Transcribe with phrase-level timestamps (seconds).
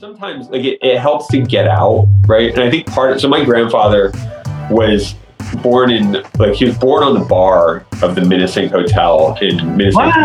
[0.00, 2.52] sometimes like it, it helps to get out, right?
[2.52, 4.12] And I think part of so my grandfather
[4.70, 5.14] was
[5.62, 9.58] born in like he was born on the bar of the Minisink Hotel in.
[9.92, 10.16] What?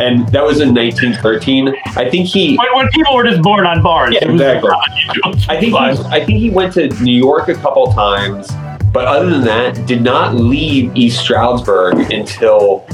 [0.00, 1.74] And that was in 1913.
[1.96, 4.14] I think he When, when people were just born on bars.
[4.14, 4.70] Yeah, exactly.
[5.48, 8.48] I think he, I think he went to New York a couple times,
[8.92, 12.86] but other than that, did not leave East Stroudsburg until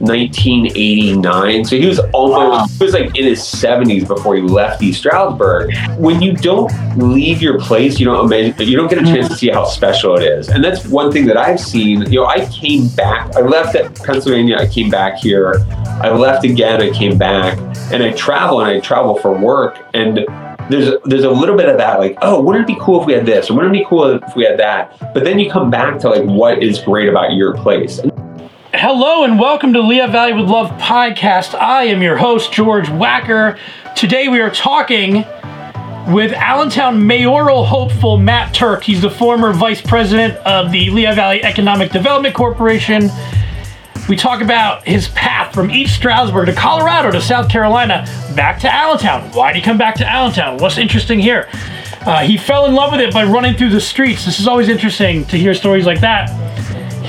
[0.00, 1.64] 1989.
[1.64, 5.74] So he was almost he was like in his 70s before he left East Stroudsburg.
[5.98, 9.34] When you don't leave your place, you don't imagine, you don't get a chance to
[9.34, 10.48] see how special it is.
[10.48, 12.02] And that's one thing that I've seen.
[12.10, 13.36] You know, I came back.
[13.36, 14.56] I left at Pennsylvania.
[14.58, 15.54] I came back here.
[16.02, 16.82] I left again.
[16.82, 17.58] I came back,
[17.92, 20.26] and I travel and I travel for work and
[20.70, 23.12] there's there's a little bit of that like oh wouldn't it be cool if we
[23.12, 25.70] had this or wouldn't it be cool if we had that but then you come
[25.70, 28.00] back to like what is great about your place
[28.82, 31.54] Hello and welcome to Lehigh Valley with Love podcast.
[31.54, 33.58] I am your host, George Wacker.
[33.94, 35.16] Today we are talking
[36.10, 38.80] with Allentown mayoral hopeful Matt Tuerk.
[38.82, 43.10] He's the former vice president of the Lehigh Valley Economic Development Corporation.
[44.08, 48.74] We talk about his path from East Stroudsburg to Colorado to South Carolina, back to
[48.74, 49.30] Allentown.
[49.32, 50.56] Why did he come back to Allentown?
[50.56, 51.50] What's interesting here?
[52.06, 54.24] Uh, he fell in love with it by running through the streets.
[54.24, 56.30] This is always interesting to hear stories like that.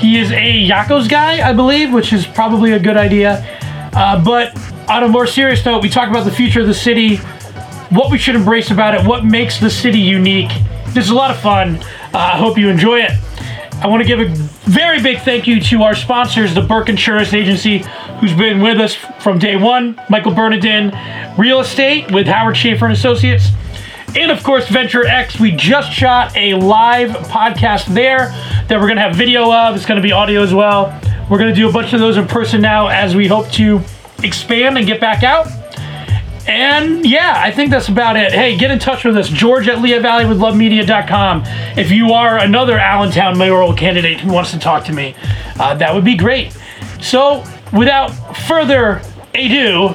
[0.02, 3.46] He is a Yocco's guy, I believe, which is probably a good idea.
[3.94, 4.52] Uh, but
[4.90, 7.18] on a more serious note, we talk about the future of the city,
[7.90, 10.50] what we should embrace about it, what makes the city unique.
[10.88, 11.76] This is a lot of fun.
[12.12, 13.12] Uh, I hope you enjoy it.
[13.74, 14.28] I want to give a
[14.68, 17.84] very big thank you to our sponsors, the Burke Insurance Agency,
[18.18, 22.94] who's been with us from day one, Michael Bernadin, Real Estate with Howard Schaefer and
[22.94, 23.50] Associates,
[24.16, 25.38] and of course Venture X.
[25.38, 28.32] We just shot a live podcast there
[28.72, 29.76] that we're to have video of.
[29.76, 30.98] It's to be audio as well.
[31.28, 33.82] We're to do a bunch of those in person now as we hope to
[34.22, 35.46] expand and get back out.
[36.48, 38.32] And yeah, I think that's about it.
[38.32, 41.42] Hey, get in touch with us, George at LehighValleyWithLoveMedia.com.
[41.76, 45.14] If you are another Allentown mayoral candidate who wants to talk to me,
[45.60, 46.56] uh, that would be great.
[47.02, 47.44] So,
[47.74, 48.08] without
[48.48, 49.02] further
[49.34, 49.88] ado,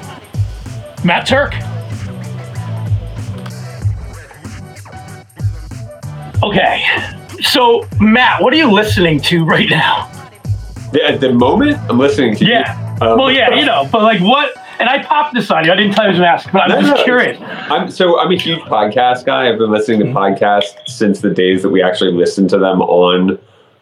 [1.04, 1.56] Matt Tuerk.
[6.44, 10.12] Okay, so Matt, what are you listening to right now?
[11.06, 12.80] at the moment i'm listening to Yeah.
[13.02, 14.56] you Um, well, yeah, you know, but like what?
[14.80, 15.72] And I popped this on you.
[15.72, 17.38] I didn't tell you I was going to ask, but I'm No, just curious.
[17.42, 20.18] i'm so i'm a huge podcast guy i've been listening to Mm-hmm.
[20.18, 23.38] podcasts since the days that we actually listened to them on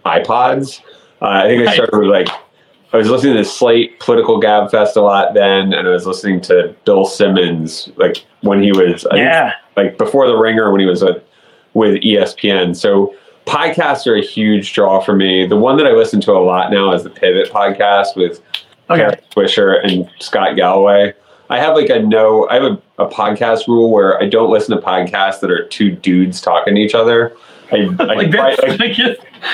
[0.05, 0.81] ipods
[1.21, 2.27] uh, i think i started with like
[2.93, 6.39] I was listening to Slate Political Gab Fest a lot then, and I was listening
[6.41, 9.51] to Bill Simmons like when he was I think Yeah.
[9.75, 11.21] like before the Ringer when he was with,
[11.73, 12.73] with ESPN.
[12.73, 13.13] So
[13.45, 15.45] podcasts are a huge draw for me.
[15.45, 18.41] The one that I listen to a lot now is the Pivot podcast with
[18.89, 19.15] Okay.
[19.35, 21.13] Swisher and Scott Galloway.
[21.49, 22.47] I have like a no.
[22.49, 25.91] I have a, a podcast rule where I don't listen to podcasts that are two
[25.91, 27.35] dudes talking to each other.
[27.71, 28.97] I, I, Like try- that's like,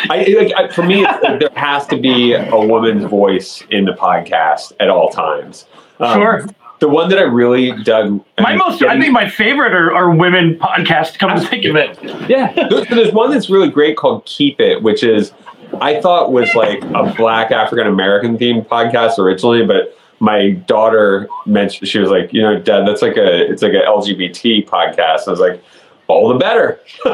[0.09, 3.85] I, like, I, for me, it's like there has to be a woman's voice in
[3.85, 5.66] the podcast at all times.
[6.00, 6.46] Um, Sure.
[6.81, 8.25] The one that I really dug.
[8.40, 11.18] my most, I think my favorite are, are women podcasts.
[11.18, 11.97] Come to think of it,
[12.28, 15.31] Yeah, there's, there's one that's really great called Keep It, which is
[15.80, 21.88] I thought was like a Black African American themed podcast originally, but my daughter mentioned
[21.88, 25.22] she was like, you know, Dad, that's like a it's like a LGBT podcast.
[25.22, 25.64] And I was like,
[26.08, 26.80] all the better.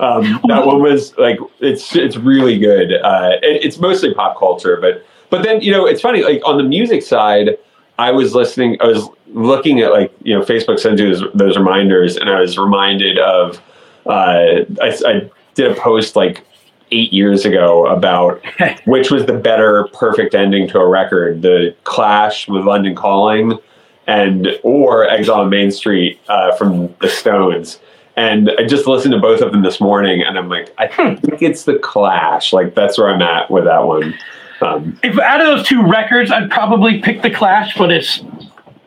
[0.00, 2.92] um, that one was like it's it's really good.
[2.94, 6.56] Uh, it, it's mostly pop culture, but but then you know it's funny like on
[6.56, 7.58] the music side.
[7.98, 8.76] I was listening.
[8.80, 12.40] I was looking at like you know Facebook sends you those, those reminders, and I
[12.40, 13.60] was reminded of.
[14.06, 16.44] Uh, I, I did a post like
[16.90, 18.42] eight years ago about
[18.86, 23.58] which was the better perfect ending to a record: the Clash with London Calling,
[24.06, 27.80] and or Exile on Main Street uh, from the Stones.
[28.16, 31.40] And I just listened to both of them this morning, and I'm like, I think
[31.40, 32.52] it's the Clash.
[32.52, 34.14] Like that's where I'm at with that one.
[34.60, 38.22] Um, if out of those two records, I'd probably pick the Clash, but it's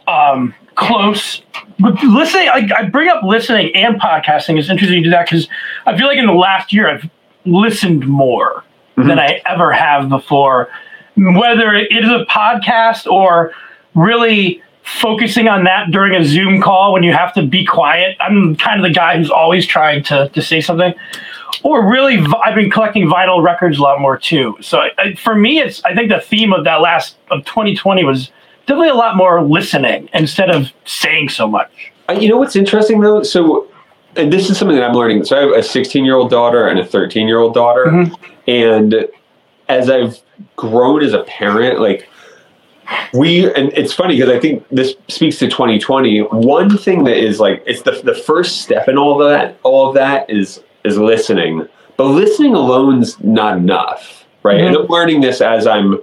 [0.07, 1.41] um, close.
[1.79, 4.59] But listening, I, I bring up listening and podcasting.
[4.59, 5.47] It's interesting to do that because
[5.85, 7.09] I feel like in the last year I've
[7.45, 8.63] listened more
[8.97, 10.69] than I ever have before.
[11.15, 13.51] Whether it is a podcast or
[13.95, 14.61] really
[14.99, 18.17] focusing on that during a Zoom call when you have to be quiet.
[18.19, 20.93] I'm kind of the guy who's always trying to, to say something.
[21.63, 24.57] Or really, I've been collecting vinyl records a lot more too.
[24.61, 28.03] So I, I- for me, it's I think the theme of that last of 2020
[28.03, 28.31] was
[28.65, 31.91] definitely a lot more listening instead of saying so much.
[32.09, 33.21] Uh, You know what's interesting though?
[33.23, 33.67] So,
[34.15, 35.23] and this is something that I'm learning.
[35.25, 38.05] So, I have a 16 year old daughter and a 13 year old daughter.
[38.47, 39.07] And
[39.69, 40.19] as I've
[40.55, 42.07] grown as a parent, like
[43.13, 46.19] we and it's funny because I think this speaks to 2020.
[46.21, 49.57] One thing that is like it's the the first step in all of that.
[49.63, 51.67] All of that is is listening,
[51.97, 54.59] but listening alone's not enough, right?
[54.59, 54.67] Mhm.
[54.67, 55.99] And I'm learning this as I'm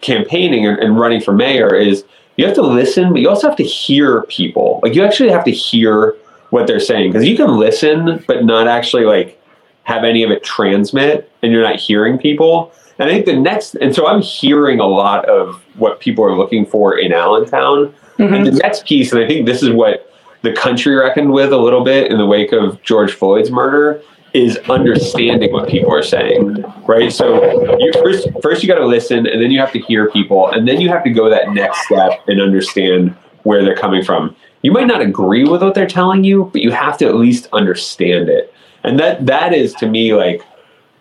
[0.00, 1.74] campaigning and, and running for mayor.
[1.74, 2.04] Is
[2.36, 4.80] you have to listen, but you also have to hear people.
[4.82, 6.16] Like you actually have to hear
[6.50, 9.38] what they're saying because you can listen, but not actually like
[9.84, 12.72] have any of it transmit, and you're not hearing people.
[12.98, 16.36] And I think the next, and so I'm hearing a lot of what people are
[16.36, 17.94] looking for in Allentown.
[18.18, 18.44] And mm-hmm.
[18.44, 20.12] the next piece, and I think this is what
[20.42, 24.02] the country reckoned with a little bit in the wake of George Floyd's murder,
[24.34, 27.12] is understanding what people are saying, right?
[27.12, 30.50] So you first, first you got to listen, and then you have to hear people,
[30.50, 34.34] and then you have to go that next step and understand where they're coming from.
[34.62, 37.48] You might not agree with what they're telling you, but you have to at least
[37.52, 38.54] understand it,
[38.84, 40.42] and that that is to me like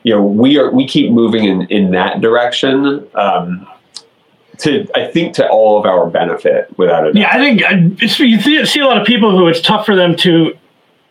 [0.03, 3.68] you know we are we keep moving in in that direction um
[4.57, 7.62] to i think to all of our benefit without a doubt Yeah, I think
[8.01, 10.56] it's, you see, see a lot of people who it's tough for them to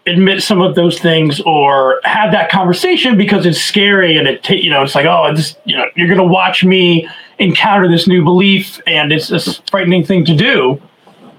[0.07, 4.71] admit some of those things or have that conversation because it's scary and it you
[4.71, 7.09] know it's like oh this you know you're gonna watch me
[7.39, 9.41] encounter this new belief and it's a
[9.71, 10.81] frightening thing to do.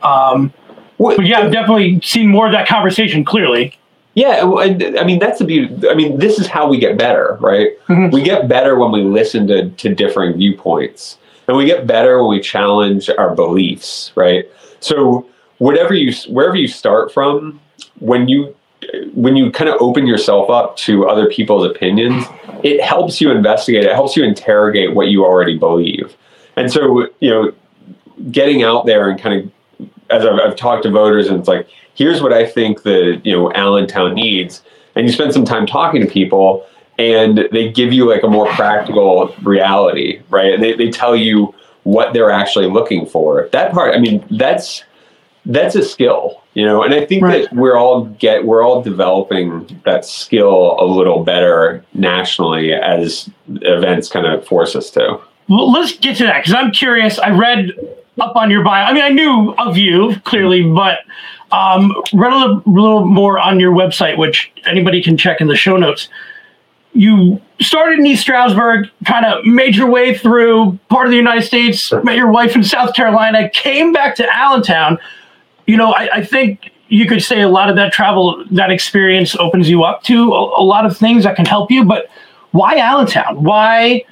[0.03, 0.51] Um,
[0.97, 3.77] Well, but yeah, I've definitely seen more of that conversation clearly.
[4.13, 7.69] Yeah i mean that's the beauty i mean this is how we get better right?
[7.87, 8.11] Mhm.
[8.11, 11.17] we get better when we listen to to differing viewpoints
[11.47, 14.45] and we get better when we challenge our beliefs right?
[14.79, 15.25] So
[15.59, 17.59] whatever you wherever you start from
[17.99, 18.55] when you
[19.13, 22.25] when you kind of open yourself up to other people's opinions
[22.63, 26.15] it helps you investigate it helps you interrogate what you already believe.
[26.57, 27.51] And so you know
[28.31, 29.35] getting out there and kind
[29.79, 33.21] of as I've, I've talked to voters and it's like here's what i think that
[33.23, 34.63] you know allentown needs
[34.95, 36.65] and you spend some time talking to people
[36.99, 41.53] and they give you like a more practical reality right and they, they tell you
[41.83, 44.83] what they're actually looking for that part i mean that's
[45.47, 47.49] that's a skill you know and i think Right.
[47.49, 54.07] that we're all get we're all developing that skill a little better nationally as events
[54.09, 57.17] kind of force us to Well, let's get to that because I'm curious.
[57.19, 57.71] I read
[58.19, 58.85] up on your bio.
[58.85, 60.99] I mean, I knew of you clearly, but
[61.51, 65.55] um, read a little, little more on your website, which anybody can check in the
[65.55, 66.09] show notes.
[66.93, 71.43] You started in East Stroudsburg, kind of made your way through part of the United
[71.43, 74.97] States, met your wife in South Carolina, came back to Allentown.
[75.67, 79.35] You know, I, I think you could say a lot of that travel, that experience
[79.37, 81.85] opens you up to a, a lot of things that can help you.
[81.85, 82.07] But
[82.51, 83.43] why Allentown?
[83.43, 84.03] Why?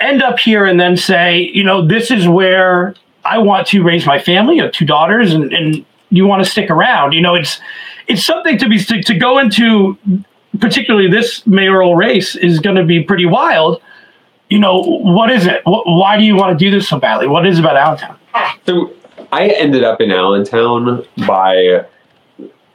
[0.00, 2.94] end up here and then say, you know, this is where
[3.24, 4.58] I want to raise my family.
[4.58, 7.12] Have two daughters, and, and you want to stick around.
[7.12, 7.60] You know, it's
[8.06, 9.98] it's something to be to, to go into.
[10.60, 13.82] Particularly, this mayoral race is going to be pretty wild.
[14.50, 15.62] You know, what is it?
[15.64, 17.26] Wh- why do you want to do this so badly?
[17.26, 18.18] What is it about Allentown?
[18.64, 18.92] So
[19.32, 21.84] I ended up in Allentown by,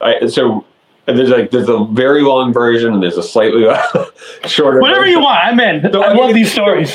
[0.02, 0.66] I, so
[1.06, 3.62] there's like there's a very long version and there's a slightly
[4.46, 4.80] shorter.
[4.80, 5.18] Whatever version.
[5.18, 5.90] you want, I'm in.
[5.90, 6.92] So, I I mean, love these stories.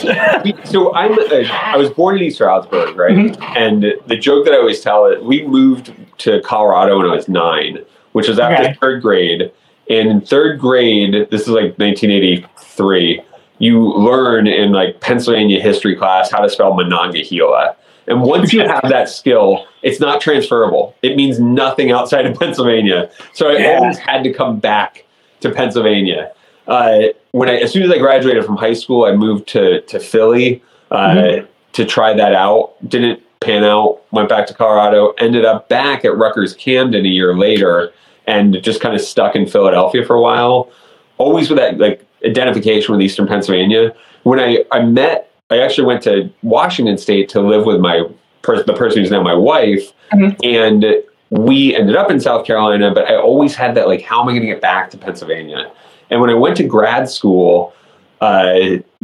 [0.65, 3.15] so I'm uh, I was born in East Stroudsburg, right?
[3.15, 3.57] Mm-hmm.
[3.57, 7.27] And the joke that I always tell is we moved to Colorado when I was
[7.27, 7.79] nine,
[8.13, 8.73] which was after Okay.
[8.81, 9.51] third grade.
[9.89, 13.21] And in third grade, this is like 1983.
[13.59, 17.75] You learn in like Pennsylvania history class how to spell Monongahela.
[18.07, 20.95] And once you have that skill, it's not transferable.
[21.01, 23.09] It means nothing outside of Pennsylvania.
[23.33, 23.77] So I Yeah.
[23.79, 25.05] always had to come back
[25.41, 26.31] to Pennsylvania.
[26.67, 29.99] Uh, when I, as soon as I graduated from high school, I moved to to
[29.99, 30.61] Philly
[30.91, 31.47] uh, Mhm.
[31.73, 32.71] to try that out.
[32.87, 34.01] Didn't pan out.
[34.11, 35.13] Went back to Colorado.
[35.17, 37.91] Ended up back at Rutgers Camden a year later,
[38.27, 40.69] and just kind of stuck in Philadelphia for a while.
[41.17, 43.93] Always with that like identification with Eastern Pennsylvania.
[44.23, 48.03] When I I met, I actually went to Washington State to live with my
[48.41, 50.35] per- the person who's now my wife, Mhm.
[50.43, 52.91] and we ended up in South Carolina.
[52.93, 55.71] But I always had that like, how am I going to get back to Pennsylvania?
[56.09, 57.73] And when I went to grad school,
[58.21, 58.53] uh,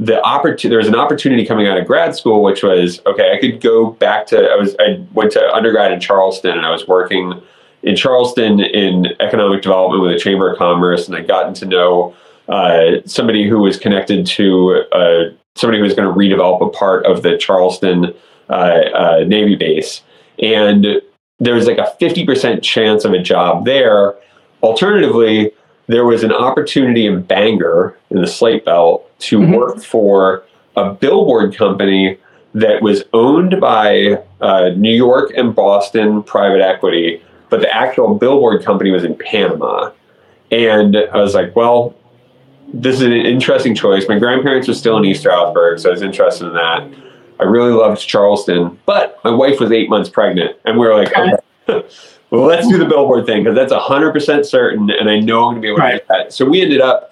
[0.02, 3.34] the opportunity there was an opportunity coming out of grad school, which was okay.
[3.34, 6.72] I could go back to I was I went to undergrad in Charleston, and I
[6.72, 7.40] was working
[7.84, 12.16] in Charleston in economic development with the Chamber of Commerce, and i'd gotten to know
[12.50, 15.24] uh, somebody who was connected to uh,
[15.56, 18.12] somebody who was going to redevelop a part of the Charleston
[18.50, 20.02] uh, uh, Navy base,
[20.42, 21.00] and
[21.40, 24.16] there was like a fifty percent chance of a job there.
[24.64, 25.52] Alternatively,
[25.86, 29.58] there was an opportunity in Bangor in the Slate Belt to Mhm.
[29.58, 30.44] work for
[30.76, 32.18] a billboard company
[32.54, 38.64] that was owned by uh, New York and Boston private equity, but the actual billboard
[38.64, 39.92] company was in Panama.
[40.52, 41.94] And I was like, well,
[42.74, 44.08] this is an interesting choice.
[44.10, 46.84] My grandparents are still in East Stroudsburg, so I was interested in that.
[47.40, 51.16] I really loved Charleston, but my wife was eight months pregnant, and we were like,
[51.16, 51.34] okay.
[52.32, 55.54] well, let's do the billboard thing because that's hundred percent certain, and I know I'm
[55.54, 56.34] going to be able to do that.
[56.34, 57.11] So we ended up.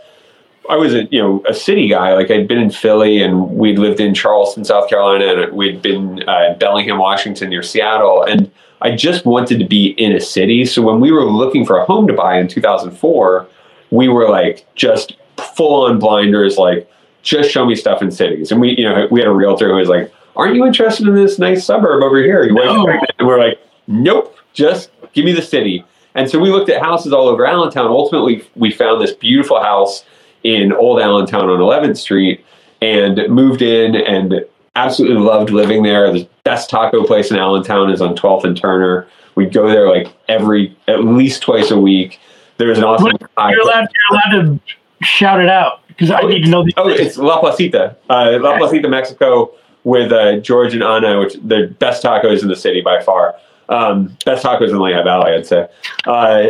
[0.70, 2.14] I was a you know a city guy.
[2.14, 6.24] Like I'd been in Philly, and we'd lived in Charleston, South Carolina, and we'd been
[6.30, 10.66] uh, in Bellingham, Washington, near Seattle, and I just wanted to be in a city.
[10.66, 13.48] So when we were looking for a home to buy in 2004,
[13.90, 15.18] we were like just
[15.56, 16.90] full on blinders, like
[17.24, 18.52] just show me stuff in cities.
[18.52, 21.16] And we, you know, we had a realtor who was like, "Aren't you interested in
[21.16, 22.88] this nice suburb over here?" No.
[22.88, 25.84] and we're like, "Nope, just give me the city."
[26.14, 27.88] And so we looked at houses all over Allentown.
[27.88, 30.06] Ultimately, we found this beautiful house
[30.44, 32.46] in Old Allentown on 11th Street
[32.82, 36.12] and moved in and absolutely loved living there.
[36.12, 39.08] The best taco place in Allentown is on 12th and Turner.
[39.36, 42.20] We'd go there like every, at least twice a week.
[42.58, 43.12] There was an awesome.
[43.38, 44.60] You're allowed, you're allowed to
[45.02, 46.74] shout it out because I need to know the.
[46.76, 49.52] Oh, it's La Placita, uh, La Placita, Mexico,
[49.86, 53.36] with uh, George and Anna, which the best tacos in the city by far.
[53.70, 55.68] Um, best tacos in Lehigh Valley, I'd say.
[56.06, 56.50] Uh,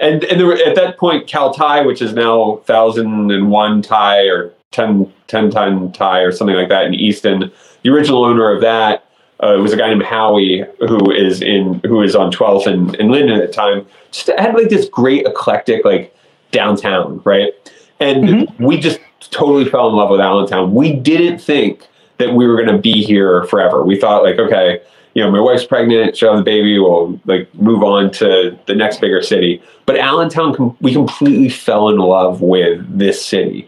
[0.00, 3.82] and and there were, at that point, Cal Thai, which is now thousand and one
[3.82, 7.50] Thai or 10, 10 ton Thai or something like that in Easton.
[7.82, 9.06] The original owner of that
[9.40, 13.10] uh, was a guy named Howie, who is in who is on 12th and, and
[13.10, 13.86] Linden at the time.
[14.10, 16.14] Just had like this great eclectic like
[16.50, 17.52] downtown, right?
[18.00, 20.74] And we just totally fell in love with Allentown.
[20.74, 21.86] We didn't think
[22.18, 23.84] that we were going to be here forever.
[23.84, 24.80] We thought like, okay,
[25.16, 28.74] you know, my wife's pregnant, she'll have the baby, we'll like move on to the
[28.74, 29.62] next bigger city.
[29.86, 33.66] But Allentown, we completely fell in love with this city.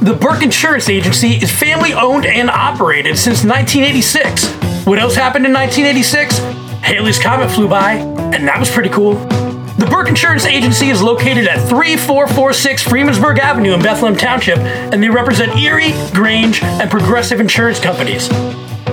[0.00, 4.48] The Burke Insurance Agency is family owned and operated since 1986.
[4.86, 6.36] What else happened in 1986?
[6.82, 9.39] Halley's Comet flew by, and that was pretty cool.
[9.80, 15.08] The Burke Insurance Agency is located at 3446 Freemansburg Avenue in Bethlehem Township, and they
[15.08, 18.28] represent Erie, Grange, and Progressive Insurance Companies.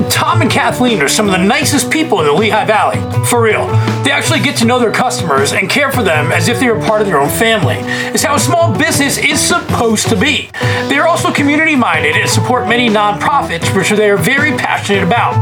[0.10, 2.96] Tom and Kathleen are some of the nicest people in the Lehigh Valley.
[3.26, 3.68] For real.
[4.06, 6.80] They actually get to know their customers and care for them as if they were
[6.80, 7.76] part of their own family.
[8.14, 10.50] It's how a small business is supposed to be.
[10.88, 15.36] They are also community minded and support many nonprofits, which they are very passionate about.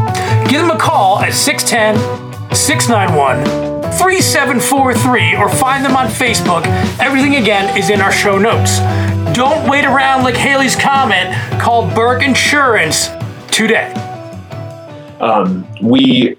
[0.49, 6.65] Give them a call at 610 691 3743 or find them on Facebook.
[6.99, 8.79] Everything again is in our show notes.
[9.35, 11.33] Don't wait around like Halley's comment.
[11.61, 13.09] Call Burke Insurance
[13.51, 13.91] today.
[15.21, 16.35] um, we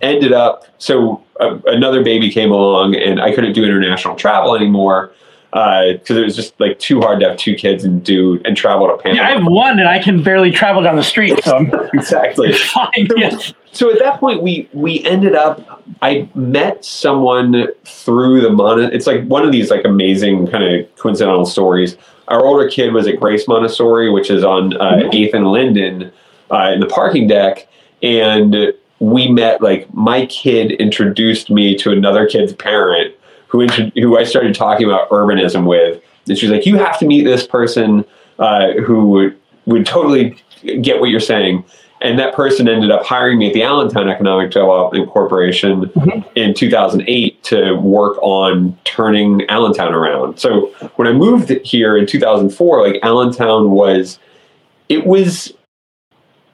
[0.00, 5.12] ended up so uh, another baby came along and i couldn't do international travel anymore
[5.50, 8.86] because it was just like too hard to have two kids and do and travel
[8.88, 9.22] to Panama.
[9.22, 12.52] Yeah, I have one and I can barely travel down the street, so I'm exactly.
[12.74, 13.08] fine.
[13.16, 13.38] Yeah.
[13.74, 15.82] So at that point, we we ended up.
[16.00, 18.80] I met someone through the Mon.
[18.80, 21.96] It's like one of these like amazing kind of coincidental stories.
[22.28, 26.12] Our older kid was at Grace Montessori, which is on uh, Eighth and Linden,
[26.52, 27.66] uh, in the parking deck,
[28.00, 29.60] and we met.
[29.60, 33.12] Like my kid introduced me to another kid's parent,
[33.48, 36.96] who intro- who I started talking about urbanism with, and she was like, "You have
[37.00, 38.04] to meet this person
[38.38, 40.40] uh, who would would totally
[40.80, 41.64] get what you're saying."
[42.04, 45.90] And that person ended up hiring me at the Allentown Economic Development Corporation
[46.34, 50.38] in 2008 to work on turning Allentown around.
[50.38, 54.18] So when I moved here in 2004, like Allentown was,
[54.90, 55.54] it was,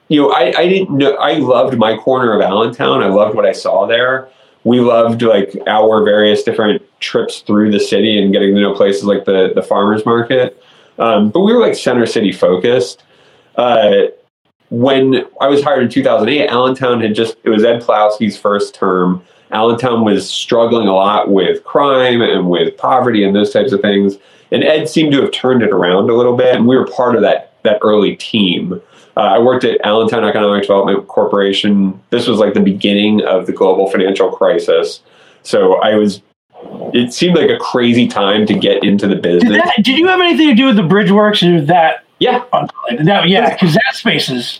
[0.07, 3.03] you know, I, I didn't know, I loved my corner of Allentown.
[3.03, 4.29] I loved what I saw there.
[4.63, 9.03] We loved like our various different trips through the city and getting to know places
[9.03, 10.63] like the, the farmer's market.
[10.97, 13.03] Um, but we were like center city focused.
[13.57, 14.03] Uh,
[14.71, 19.21] when I was hired in 2008, Allentown had just, it was Ed Pawlowski's first term.
[19.51, 24.15] Allentown was struggling a lot with crime and with poverty and those types of things.
[24.49, 26.55] And Ed seemed to have turned it around a little bit.
[26.55, 28.81] And we were part of that, that early team.
[29.17, 32.01] Uh, I worked at Allentown Economic Development Corporation.
[32.09, 35.01] This was like the beginning of the global financial crisis.
[35.43, 36.21] So I was,
[36.93, 39.63] it seemed like a crazy time to get into the Did, business.
[39.65, 42.05] that, did you have anything to do with the bridge works or that?
[42.21, 44.59] Yeah, that yeah, because that space is.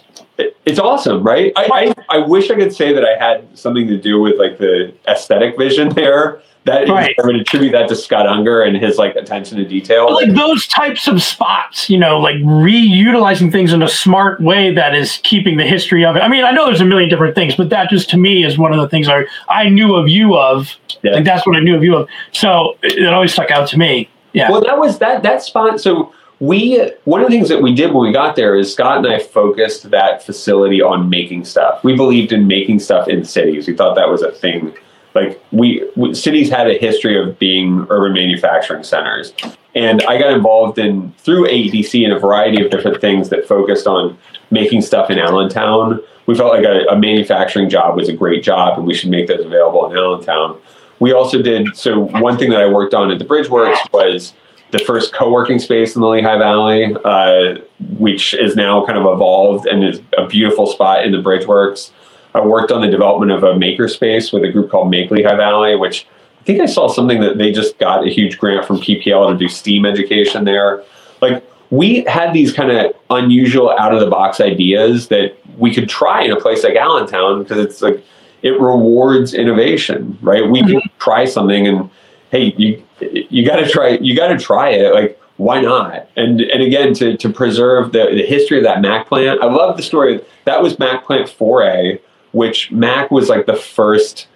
[0.66, 1.54] it's awesome, right?
[1.56, 4.58] I, I, I wish I could say that I had something to do with like
[4.58, 6.42] the aesthetic vision there.
[6.66, 7.16] That Right.
[7.22, 10.08] I would attribute that to Scott Unger and his like attention to detail.
[10.08, 14.74] But like those types of spots, you know, like reutilizing things in a smart way
[14.74, 16.20] that is keeping the history of it.
[16.20, 18.58] I mean, I know there's a million different things, but that just to me is
[18.58, 20.76] one of the things I I knew of you of.
[21.04, 21.14] Yeah.
[21.14, 22.08] Like that's what I knew of you of.
[22.32, 24.10] So it, it always stuck out to me.
[24.34, 24.50] Yeah.
[24.50, 25.80] Well, that was that that spot.
[25.80, 28.98] So we one of the things that we did when we got there is Scott
[28.98, 31.84] and I focused that facility on making stuff.
[31.84, 33.68] We believed in making stuff in cities.
[33.68, 34.74] We thought that was a thing.
[35.14, 39.34] Like we, we cities had a history of being urban manufacturing centers.
[39.76, 43.86] And I got involved in through AEDC in a variety of different things that focused
[43.86, 44.18] on
[44.50, 46.02] making stuff in Allentown.
[46.26, 49.28] We felt like a, a manufacturing job was a great job, and we should make
[49.28, 50.60] those available in Allentown.
[51.00, 52.00] We also did so.
[52.00, 54.34] One thing that I worked on at the Bridgeworks was
[54.72, 57.56] the first co-working space in the Lehigh Valley, uh,
[57.98, 61.92] which is now kind of evolved and is a beautiful spot in the Bridgeworks.
[62.34, 65.76] I worked on the development of a makerspace with a group called Make Lehigh Valley,
[65.76, 66.08] which
[66.40, 69.38] I think I saw something that they just got a huge grant from PPL to
[69.38, 70.84] do STEAM education there.
[71.22, 75.90] Like we had these kind of unusual out of the box ideas that we could
[75.90, 78.04] try in a place like Allentown because it's like
[78.42, 80.50] it rewards innovation, right?
[80.50, 81.90] We can try something and
[82.32, 86.08] hey, you you got to try you got to try it like why not?
[86.16, 89.76] And and again to, to preserve the, the history of that Mack plant i love
[89.78, 92.00] the story that was Mack plant 4a
[92.32, 94.28] which Mack was like the first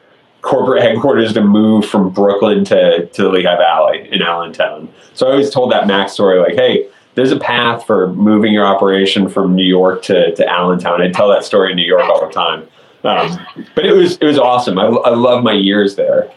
[0.41, 4.91] corporate headquarters to move from brooklyn to, to the lehigh valley in allentown.
[5.13, 8.65] So i always told that Mack story like hey there's a path for moving your
[8.65, 11.01] operation from new york to, to allentown.
[11.01, 12.67] I'd tell that story in new york all the time.
[13.03, 13.39] Um,
[13.75, 14.79] but it was it was awesome.
[14.79, 16.31] I, I love my years there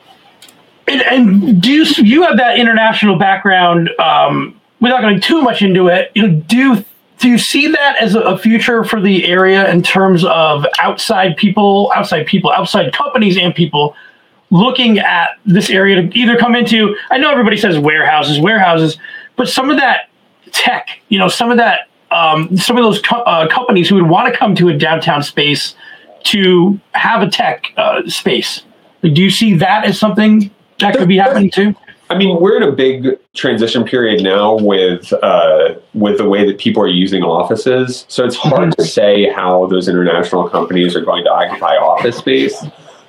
[0.89, 3.91] And, and do you, you have that international background?
[3.99, 6.85] Um, without going too much into it, you know, do
[7.19, 11.37] do you see that as a, a future for the area in terms of outside
[11.37, 13.97] people, outside people, outside companies and people
[14.51, 16.97] looking at this area to either come into?
[17.11, 18.99] I know everybody says warehouses, warehouses,
[19.35, 20.11] but some of that
[20.53, 24.09] tech, you know, some of that, um, some of those co- uh, companies who would
[24.09, 25.75] want to come to a downtown space
[26.23, 28.63] to have a tech uh, space.
[29.03, 31.75] Do you see that as something that could be happening too?
[32.11, 36.59] I mean, we're in a big transition period now with uh, with the way that
[36.59, 38.07] people are using offices.
[38.09, 42.65] So it's hard to say how those international companies are going to occupy office space.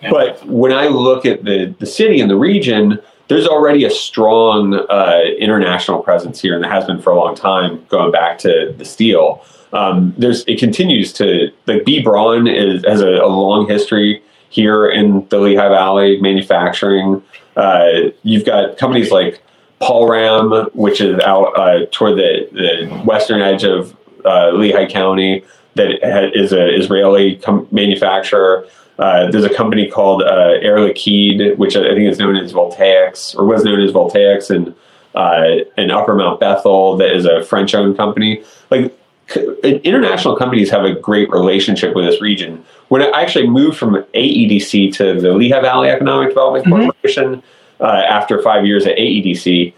[0.10, 3.00] But when I look at the the city and the region,
[3.30, 7.36] there's already a strong uh, international presence here, and there has been for a long
[7.36, 9.46] time, going back to the steel.
[9.72, 14.90] Um, there's it continues to like B Braun is has a, a long history here
[14.90, 17.24] in the Lehigh Valley manufacturing.
[17.60, 19.42] Uh, you've got companies like
[19.80, 23.96] Paul Ram, which is out uh, toward the, the western edge of
[24.26, 25.44] uh, Lehigh County,
[25.76, 28.66] that ha- is an Israeli com- manufacturer.
[28.98, 33.36] Uh, there's a company called uh, Air Liquide, which I think is known as Voltaix,
[33.38, 34.76] or was known as Voltaix, in,
[35.16, 38.44] uh, in Upper Mount Bethel, that is a French-owned company.
[38.70, 38.94] Like
[39.36, 42.64] international companies have a great relationship with this region.
[42.88, 46.84] When I actually moved from AEDC to the Lehigh Valley Economic Development Mhm.
[46.84, 47.44] Corporation
[47.82, 49.74] uh, after five years at AEDC,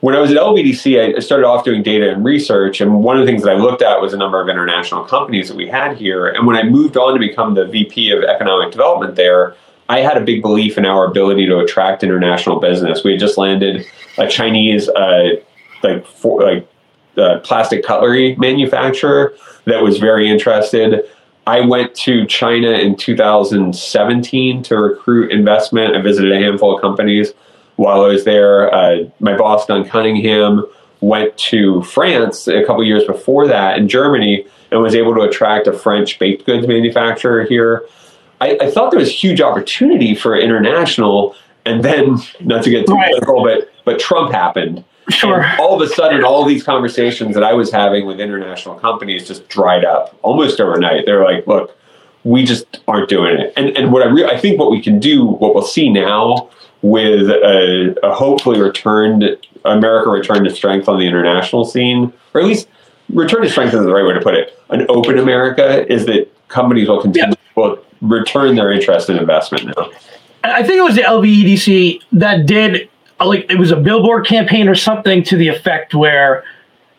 [0.00, 3.16] when I was at LVDC, I- I started off doing data and research, and one
[3.18, 5.66] of the things that I looked at was a number of international companies that we
[5.66, 6.26] had here.
[6.28, 9.54] And when I moved on to become the VP of Economic Development there,
[9.88, 13.04] I had a big belief in our ability to attract international business.
[13.04, 13.84] We had just landed
[14.18, 15.36] a Chinese, uh,
[15.82, 16.66] like for, like
[17.16, 21.04] uh, plastic cutlery manufacturer that was very interested.
[21.46, 25.94] I went to China in 2017 to recruit investment.
[25.94, 27.32] I visited a handful of companies
[27.76, 28.72] while I was there.
[28.74, 30.64] Uh, my boss, Don Cunningham,
[31.00, 35.66] went to France a couple years before that in Germany and was able to attract
[35.66, 37.86] a French baked goods manufacturer here.
[38.40, 42.94] I, I thought there was huge opportunity for international, and then not to get too
[42.94, 43.10] Right.
[43.10, 44.84] political, but but Trump happened.
[45.08, 45.42] Sure.
[45.42, 49.28] And all of a sudden, all these conversations that I was having with international companies
[49.28, 51.06] just dried up almost overnight.
[51.06, 51.76] They're like, "Look,
[52.24, 54.98] we just aren't doing it." And and what I re- I think what we can
[54.98, 56.50] do, what we'll see now
[56.82, 62.46] with a, a hopefully returned America return to strength on the international scene, or at
[62.46, 62.68] least
[63.08, 64.58] return to strength is the right way to put it.
[64.70, 69.90] An open America is that companies will continue will return their interest in investment now.
[70.44, 72.88] I think it was the LVEDC that did
[73.24, 76.44] like it was a billboard campaign or something to the effect where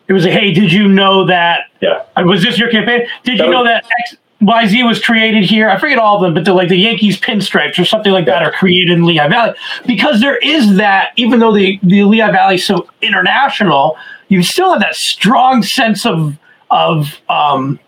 [0.08, 1.64] it was a hey, did you know that?
[1.80, 2.04] Yeah.
[2.16, 3.06] uh, Was this your campaign?
[3.24, 5.68] Did That you know that X, YZ was created here?
[5.68, 8.42] I forget all of them, but they're like the Yankees pinstripes or something like that
[8.42, 9.54] are created in Lehigh Valley
[9.86, 11.12] because there is that.
[11.16, 13.96] Even though the the Lehigh Valley is so international,
[14.28, 16.36] you still have that strong sense of
[16.70, 17.78] of um,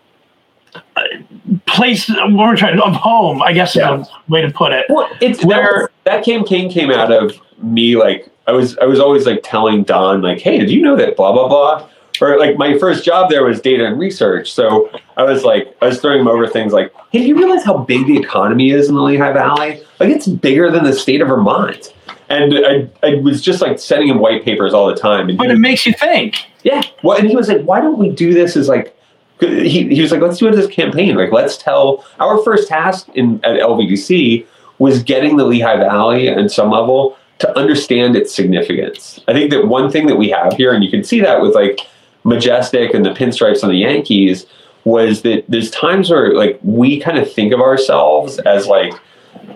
[1.65, 2.09] place.
[2.09, 3.99] We're trying of home, I guess Yeah.
[4.01, 4.85] is a way to put it.
[4.89, 7.95] Well, it's Where- where that campaign came out of me.
[7.95, 11.15] Like I was, I was always like telling Don, like, "Hey, did you know that
[11.15, 11.83] blah blah blah?"
[12.21, 14.51] Or like my first job there was data and research.
[14.53, 17.63] So I was like, I was throwing him over things like, "Hey, do you realize
[17.63, 19.81] how big the economy is in the Lehigh Valley?
[19.99, 21.93] Like, it's bigger than the state of Vermont."
[22.29, 25.21] And I, I was just like sending him white papers all the time.
[25.21, 26.37] And he But was it makes you think.
[26.63, 26.81] yeah.
[27.03, 28.95] Well, and he was like, why don't we do this as like,
[29.41, 31.15] he, he was like, let's do this campaign.
[31.15, 34.45] Like, let's tell our first task in at LVDC
[34.79, 39.19] was getting the Lehigh Valley and some level to understand its significance.
[39.27, 41.55] I think that one thing that we have here, and you can see that with
[41.55, 41.79] like
[42.23, 44.45] Majestic and the pinstripes on the Yankees,
[44.83, 48.93] was that there's times where like we kind of think of ourselves as like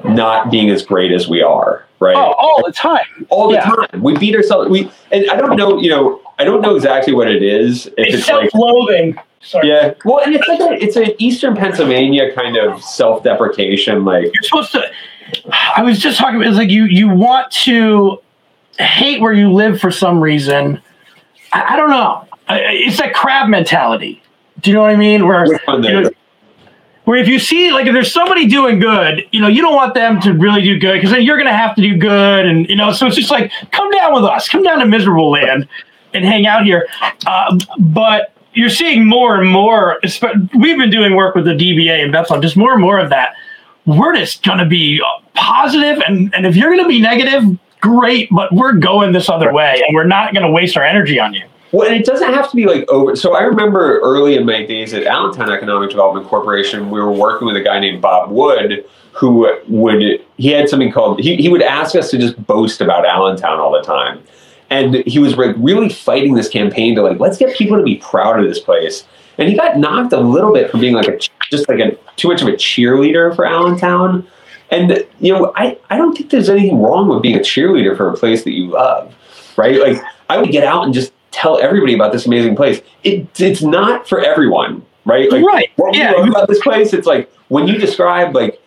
[0.03, 2.15] not being as great as we are, right?
[2.15, 3.27] Oh, all the time.
[3.29, 3.65] All the Yeah.
[3.65, 4.01] time.
[4.01, 4.69] We beat ourselves.
[4.69, 7.87] We and I don't know, you know, I don't know exactly what it is.
[7.87, 9.15] If It's it's self-loathing.
[9.45, 9.69] Sorry.
[9.69, 14.41] yeah, well, and it's like a, it's an Eastern Pennsylvania kind of self-deprecation, like You're
[14.43, 14.83] supposed to.
[15.75, 16.47] I was just talking about.
[16.47, 18.19] It's like you you want to
[18.79, 20.81] hate where you live for some reason.
[21.53, 22.27] I, I don't know.
[22.47, 24.21] I- I- It's that crab mentality.
[24.61, 25.27] Do you know what I mean?
[25.27, 26.11] Where Which one you know, then?
[27.03, 29.93] where if you see like if there's somebody doing good, you know, you don't want
[29.93, 32.75] them to really do good because then you're gonna have to do good, and you
[32.75, 35.67] know, so it's just like come down with us, come down to miserable land,
[36.13, 36.87] and hang out here.
[37.27, 39.99] Uh, but you're seeing more and more.
[40.55, 43.35] We've been doing work with the DBA in Bethlehem, just more and more of that.
[43.85, 45.01] We're just gonna be
[45.33, 49.83] positive, and and if you're gonna be negative, great, but we're going this other way,
[49.85, 51.43] and we're not gonna waste our energy on you.
[51.71, 53.15] Well, and it doesn't have to be like over.
[53.15, 57.47] So I remember early in my days at Allentown Economic Development Corporation, we were working
[57.47, 61.61] with a guy named Bob Wood who would, he had something called, he, he would
[61.61, 64.21] ask us to just boast about Allentown all the time.
[64.69, 67.97] And he was like really fighting this campaign to like, let's get people to be
[67.97, 69.03] proud of this place.
[69.37, 71.19] And he got knocked a little bit for being like a,
[71.51, 74.27] just like a, too much of a cheerleader for Allentown.
[74.71, 78.09] And, you know, I, I don't think there's anything wrong with being a cheerleader for
[78.09, 79.13] a place that you love,
[79.57, 79.79] right?
[79.79, 82.81] Like, I would get out and just tell everybody about this amazing place.
[83.03, 85.31] It, it's not for everyone, right?
[85.31, 88.59] Like, Right, What we love about this place, it's like when you describe, like,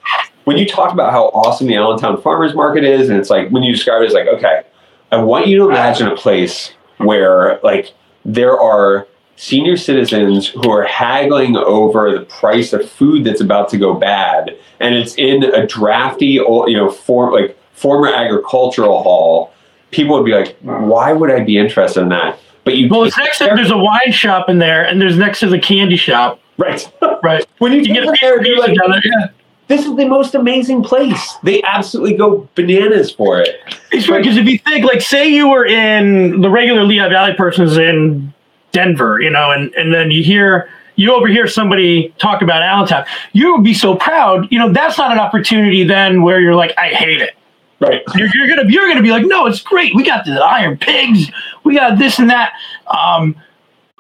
[0.45, 3.63] when you talk about how awesome the Allentown Farmers Market is, and it's like when
[3.63, 4.63] you describe it, it's like, okay,
[5.11, 7.93] I want you to imagine a place where, like,
[8.25, 13.79] there are senior citizens who are haggling over the price of food that's about to
[13.79, 19.53] go bad, and it's in a drafty, old, you know, for, like former agricultural hall.
[19.93, 23.17] People would be like, "Why would I be interested in that?" But you, Well, it's
[23.17, 26.41] next to there's a wine shop in there, and there's next to the candy shop.
[26.59, 26.93] right.
[27.23, 27.47] Right.
[27.59, 29.01] when you, You get a there, like, pizza down there.
[29.05, 29.27] Yeah.
[29.69, 31.35] This is the most amazing place.
[31.43, 33.61] They absolutely go bananas for it.
[33.93, 37.35] It's right because if you think like, say you were in the regular Lehigh Valley
[37.35, 38.33] person's in
[38.73, 43.55] Denver, you know, and and then you hear you overhear somebody talk about Allentown, you
[43.55, 44.51] would be so proud.
[44.51, 47.35] You know, that's not an opportunity then where you're like, I hate it.
[47.81, 48.03] Right.
[48.17, 49.95] You're, you're gonna you're gonna be like, no, it's great.
[49.95, 51.31] We got the Iron Pigs.
[51.63, 52.55] We got this and that.
[52.87, 53.37] Um,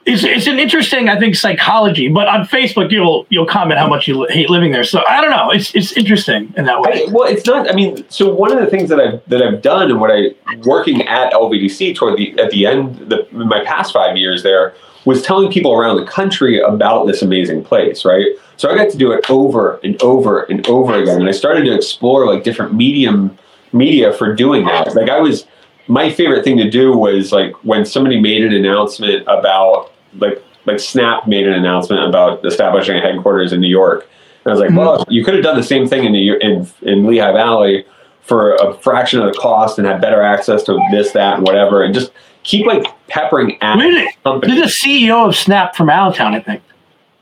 [0.08, 2.08] it's, it's an interesting, I think, psychology.
[2.08, 4.84] But on Facebook, you'll you'll comment how much you hate living there.
[4.84, 5.50] So I don't know.
[5.50, 7.04] It's it's interesting in that way.
[7.06, 7.70] I, well, it's not.
[7.70, 10.34] I mean, so one of the things that I've that I've done and what I
[10.64, 15.22] working at LVDC toward the at the end the my past five years there was
[15.22, 18.26] telling people around the country about this amazing place, right?
[18.56, 21.64] So I got to do it over and over and over again, and I started
[21.64, 23.38] to explore like different medium
[23.72, 24.94] media for doing that.
[24.94, 25.46] Like I was,
[25.86, 30.78] my favorite thing to do was like when somebody made an announcement about like like
[30.78, 34.06] Snap made an announcement about establishing a headquarters in New York.
[34.44, 34.78] And I was like, mm-hmm.
[34.78, 37.86] well, you could have done the same thing in New, in in Lehigh Valley
[38.22, 41.82] for a fraction of the cost and had better access to this, that, and whatever,
[41.82, 44.14] and just keep like peppering at Wait a minute.
[44.22, 44.54] company.
[44.54, 46.62] There's a CEO of Snap from Allentown, I think.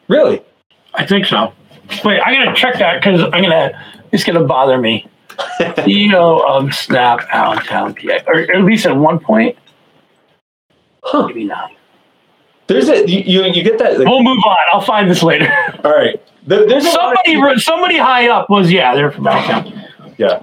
[0.09, 0.42] Really?
[0.94, 1.53] I think so.
[2.05, 3.70] Wait, I'm gonna check that because I'm gonna.
[4.12, 5.07] It's gonna bother me.
[5.61, 9.57] CEO of Snap Allentown, PA, or at least at one point,
[11.03, 11.27] Huh.
[11.29, 11.70] maybe not.
[12.67, 13.99] There's a you you, get that.
[13.99, 14.57] Like, We'll move on.
[14.73, 15.49] I'll find this later.
[15.85, 16.21] all right.
[16.47, 19.85] There, there's lot of- somebody, somebody high up was yeah, they're from Allentown.
[20.19, 20.43] yeah.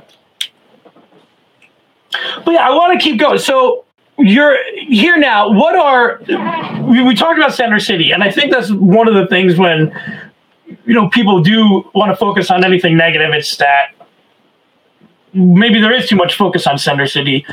[2.45, 3.39] But yeah, I want to keep going.
[3.39, 3.85] So
[4.17, 4.57] you're
[4.87, 5.51] here now.
[5.51, 6.21] What are
[6.83, 9.91] we, we talked about Center City, and I think that's one of the things when
[10.85, 13.31] you know people do want to focus on anything negative.
[13.33, 13.91] It's that
[15.33, 17.45] maybe there is too much focus on Center City,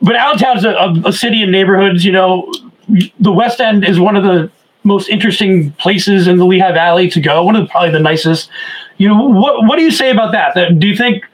[0.00, 2.04] but Allentown's a, a, a city and neighborhoods.
[2.04, 2.52] You know,
[3.20, 4.50] the West End is one of the
[4.84, 7.42] most interesting places in the Lehigh Valley to go.
[7.42, 8.50] One of the, probably the nicest.
[8.98, 10.54] You know, what what do you say about that?
[10.54, 11.24] That do you think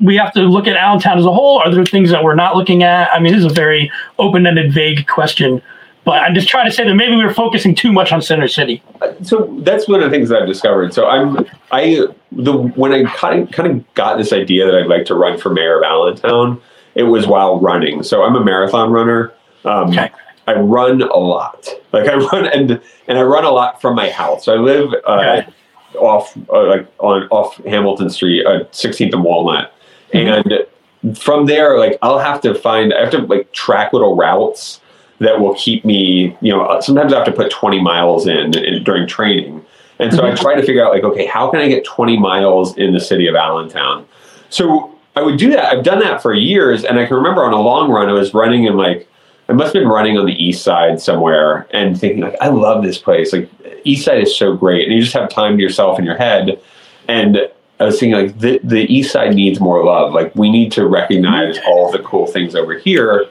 [0.00, 1.58] we have to look at Allentown as a whole?
[1.58, 3.12] Are there things that we're not looking at?
[3.12, 5.60] I mean, this is a very open-ended, vague question,
[6.04, 8.82] but I'm just trying to say that maybe we're focusing too much on Center City.
[9.22, 10.94] so that's one of the things that I've discovered.
[10.94, 14.86] So I'm I the when I kind of, kind of got this idea that I'd
[14.86, 16.60] like to run for mayor of Allentown,
[16.94, 18.02] it was while running.
[18.02, 19.32] So I'm a marathon runner.
[19.64, 20.10] Um, Okay.
[20.48, 21.68] I run a lot.
[21.92, 24.44] Like I run and and I run a lot from my house.
[24.46, 25.46] So I live uh, Okay.
[25.98, 29.72] off uh, like on off Hamilton Street, uh, 16th and Walnut,
[30.12, 30.64] and
[31.16, 34.80] from there, like I'll have to find I have to like track little routes
[35.20, 36.36] that will keep me.
[36.40, 39.64] You know, uh, sometimes I have to put 20 miles in, in during training,
[39.98, 42.76] and so I try to figure out like, okay, how can I get 20 miles
[42.78, 44.06] in the city of Allentown?
[44.50, 45.72] So I would do that.
[45.72, 48.32] I've done that for years, and I can remember on a long run, I was
[48.32, 49.08] running in like
[49.48, 52.82] I must have been running on the east side somewhere and thinking like I love
[52.82, 53.32] this place.
[53.32, 53.48] Like
[53.84, 56.60] east side is so great, and you just have time to yourself in your head.
[57.08, 57.38] And
[57.80, 60.12] I was thinking like the the east side needs more love.
[60.12, 61.66] Like we need to recognize mm.
[61.66, 63.26] all the cool things over here.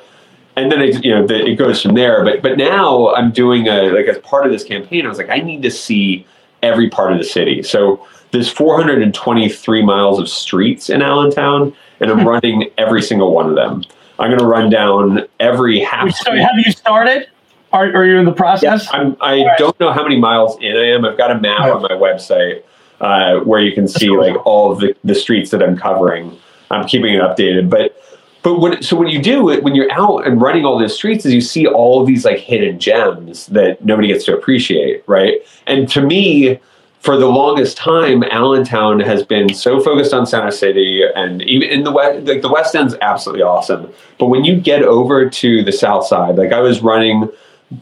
[0.56, 2.24] And then it, you know the, it goes from there.
[2.24, 5.30] But but now I'm doing a like as part of this campaign, I was like
[5.30, 6.26] I need to see
[6.64, 7.62] every part of the city.
[7.62, 13.56] So there's 423 miles of streets in Allentown, and I'm running every single one of
[13.56, 13.84] them.
[14.20, 16.16] I'm going to run down every half.
[16.16, 17.28] So have you started?
[17.74, 18.88] Are, are you in the process?
[18.92, 19.58] I'm, I right.
[19.58, 21.06] don't know how many miles in I am.
[21.06, 21.72] I've got a map right.
[21.72, 22.64] on my website
[23.02, 26.38] uh, where you can see like all of the, the streets that I'm covering.
[26.72, 28.02] I'm keeping it updated, but
[28.44, 31.26] but when so what you do it when you're out and running all these streets
[31.26, 35.42] is you see all of these like hidden gems that nobody gets to appreciate, right?
[35.66, 36.60] And to me,
[37.08, 41.86] for the longest time, Allentown has been so focused on Center City, and even in
[41.86, 43.94] the west, like the West End's absolutely awesome.
[44.20, 47.30] But when you get over to the South Side, like I was running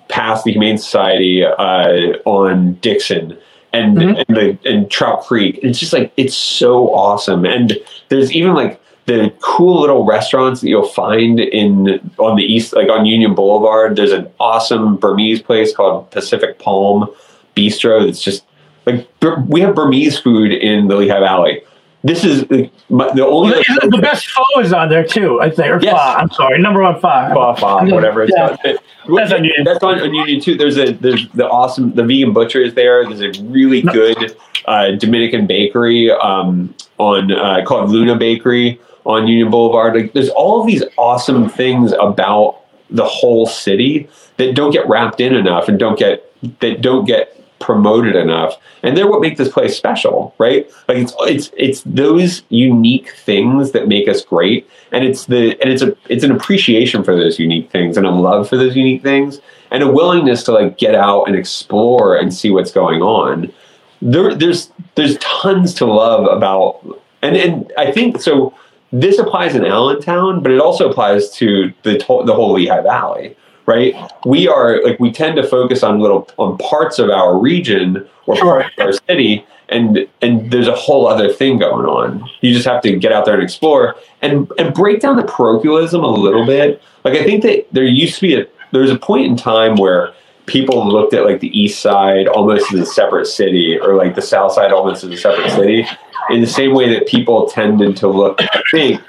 [0.09, 3.35] past the Humane Society uh, on Dixon
[3.73, 4.21] and mm-hmm.
[4.27, 7.45] and, the, and Trout Creek, it's just like it's so awesome.
[7.45, 12.75] And there's even like the cool little restaurants that you'll find in on the east,
[12.75, 13.95] like on Union Boulevard.
[13.95, 17.09] There's an awesome Burmese place called Pacific Palm
[17.55, 18.05] Bistro.
[18.05, 18.45] That's just
[18.85, 19.07] like
[19.47, 21.61] we have Burmese food in the Lehigh Valley.
[22.03, 25.41] This is the, the only the, the best pho is on there too.
[25.41, 25.69] I think.
[25.69, 25.91] Or yes.
[25.91, 25.97] pho.
[25.97, 27.31] I'm sorry, number one pho.
[27.33, 28.55] Pho, pho, whatever it's yeah.
[28.63, 29.63] It, that's on Union.
[29.63, 30.55] That's on, on Union too.
[30.55, 33.03] There's a there's the awesome the vegan butcher is there.
[33.11, 39.49] There's a really good uh, Dominican bakery um, on uh, called Luna Bakery on Union
[39.49, 39.95] Boulevard.
[39.95, 45.19] Like there's all of these awesome things about the whole city that don't get wrapped
[45.19, 49.49] in enough and don't get that don't get promoted enough and they're what make this
[49.49, 50.69] place special right?
[50.87, 55.71] Like it's it's it's those unique things that make us great and it's the and
[55.71, 59.01] it's a it's an appreciation for those unique things and a love for those unique
[59.01, 63.51] things and a willingness to like get out and explore and see what's going on.
[63.99, 66.85] There there's there's tons to love about
[67.23, 68.53] and and i think so
[68.91, 73.95] this applies in allentown but it also applies to the the whole lehigh valley right?
[74.25, 78.35] We are like we tend to focus on little on parts of our region or
[78.35, 78.61] sure.
[78.61, 82.29] parts of our city, and and there's a whole other thing going on.
[82.41, 86.03] You just have to get out there and explore and and break down the parochialism
[86.03, 86.81] a little bit.
[87.03, 89.75] Like I think that there used to be a there was a point in time
[89.75, 90.13] where
[90.45, 94.21] people looked at like the east side almost as a separate city or like the
[94.21, 95.87] south side almost as a separate city
[96.29, 99.01] in the same way that people tended to look i think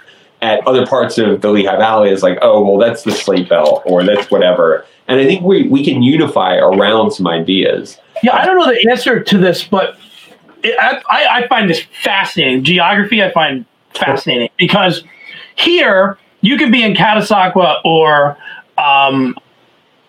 [0.42, 3.82] at other parts of the Lehigh Valley is like, oh, well, that's the slate belt
[3.86, 4.84] or that's whatever.
[5.08, 7.98] And I think we, we can unify around some ideas.
[8.22, 9.98] Yeah, I don't know the answer to this, but
[10.62, 12.64] it, I, I find this fascinating.
[12.64, 15.04] Geography, I find fascinating because
[15.54, 18.36] here you can be in Catasauqua or
[18.78, 19.34] um,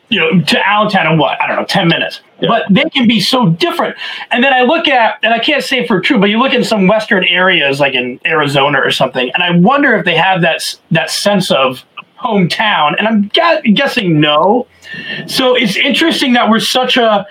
[0.10, 1.41] you know, to Allentown in what?
[1.41, 2.22] I don't know, 10 minutes.
[2.39, 2.50] Yeah.
[2.50, 3.98] But they can be so different.
[4.32, 6.63] And then I look at, and I can't say for true, but you look in
[6.63, 10.62] some Western areas like in Arizona or something, and I wonder if they have that,
[10.91, 11.84] that sense of
[12.20, 12.96] hometown.
[12.98, 13.28] And I'm
[13.74, 14.67] guessing no.
[15.28, 17.26] So it's interesting that we're such a,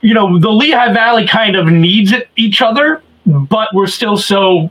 [0.00, 4.70] you know, the Lehigh Valley kind of needs it, each other, but we're still so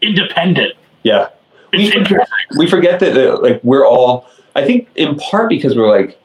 [0.00, 0.74] independent.
[1.02, 1.28] Yeah.
[1.72, 2.28] It's we, interesting.
[2.56, 6.17] We forget that, uh, like, we're all, I think in part because we're like,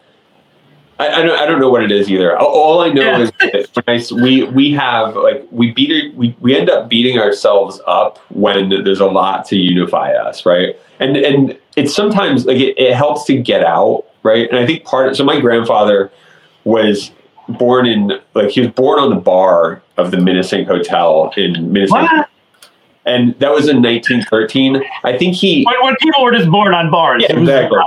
[0.99, 2.37] I, I, don't, I don't know what it is either.
[2.37, 3.19] All I know yeah.
[3.19, 7.17] is that I, we we have like we beat it we we end up beating
[7.19, 10.79] ourselves up when there's a lot to unify us, right?
[10.99, 14.47] And and it's sometimes like it, it helps to get out, right?
[14.49, 15.09] And I think part.
[15.09, 16.11] of, So my grandfather
[16.63, 17.11] was
[17.49, 22.27] born in like he was born on the bar of the Minisink Hotel in Minisink
[23.05, 24.81] and that was in 1913.
[25.03, 27.23] I think he when, when people were just born on bars.
[27.23, 27.79] Yeah, exactly.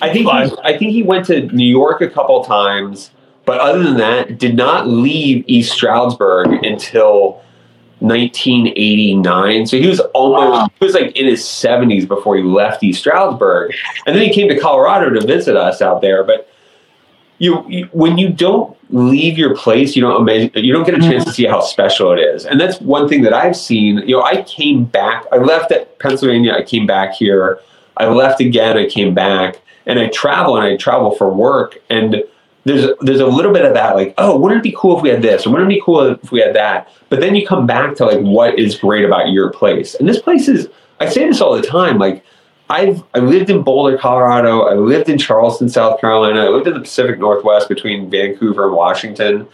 [0.00, 3.10] I think he, I think he went to New York a couple times,
[3.44, 7.42] but other than that, did not leave East Stroudsburg until
[8.00, 9.66] 1989.
[9.66, 10.68] So he was almost wow.
[10.78, 13.74] he was like in his 70s before he left East Stroudsburg,
[14.06, 16.47] and then he came to Colorado to visit us out there, but
[17.38, 21.24] you, you, when you don't leave your place, you don't you don't get a chance
[21.24, 21.34] to mm-hmm.
[21.34, 23.98] see how special it is, and that's one thing that I've seen.
[23.98, 25.24] You know, I came back.
[25.32, 26.52] I left at Pennsylvania.
[26.52, 27.60] I came back here.
[27.96, 28.76] I left again.
[28.76, 31.78] I came back, and I travel and I travel for work.
[31.90, 32.22] And
[32.64, 35.08] there's there's a little bit of that, like, oh, wouldn't it be cool if we
[35.10, 36.88] had this, or wouldn't it be cool if we had that?
[37.08, 39.94] But then you come back to like, what is great about your place?
[39.94, 40.68] And this place is.
[41.00, 42.24] I say this all the time, like
[42.70, 44.62] I've I lived in Boulder, Colorado.
[44.62, 46.44] I lived in Charleston, South Carolina.
[46.44, 49.48] I lived in the Pacific Northwest between Vancouver and Washington.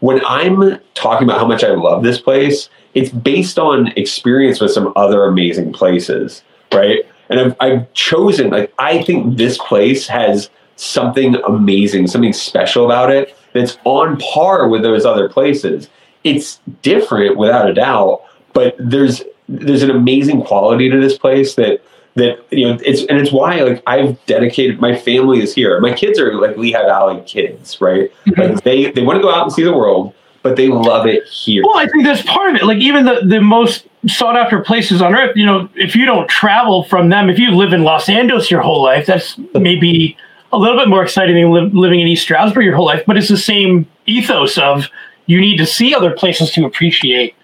[0.00, 4.72] When I'm talking about how much I love this place, it's based on experience with
[4.72, 6.42] some other amazing places,
[6.72, 7.00] right?
[7.28, 13.10] And I've, I've chosen like I think this place has something amazing, something special about
[13.10, 15.88] it that's on par with those other places.
[16.24, 21.82] It's different without a doubt, but there's there's an amazing quality to this place that
[22.14, 25.78] that you know it's and it's why like I've dedicated my family is here.
[25.80, 28.12] My kids are like Lehigh Valley kids, right?
[28.26, 28.40] Mm-hmm.
[28.40, 31.24] Like they they want to go out and see the world, but they love it
[31.24, 31.62] here.
[31.64, 32.64] Well, I think that's part of it.
[32.64, 36.28] Like even the the most sought after places on earth, you know, if you don't
[36.28, 40.16] travel from them, if you live in Los Angeles your whole life, that's maybe
[40.52, 43.04] a little bit more exciting than li- living in East Stroudsburg your whole life.
[43.06, 44.88] But it's the same ethos of
[45.26, 47.34] you need to see other places to appreciate.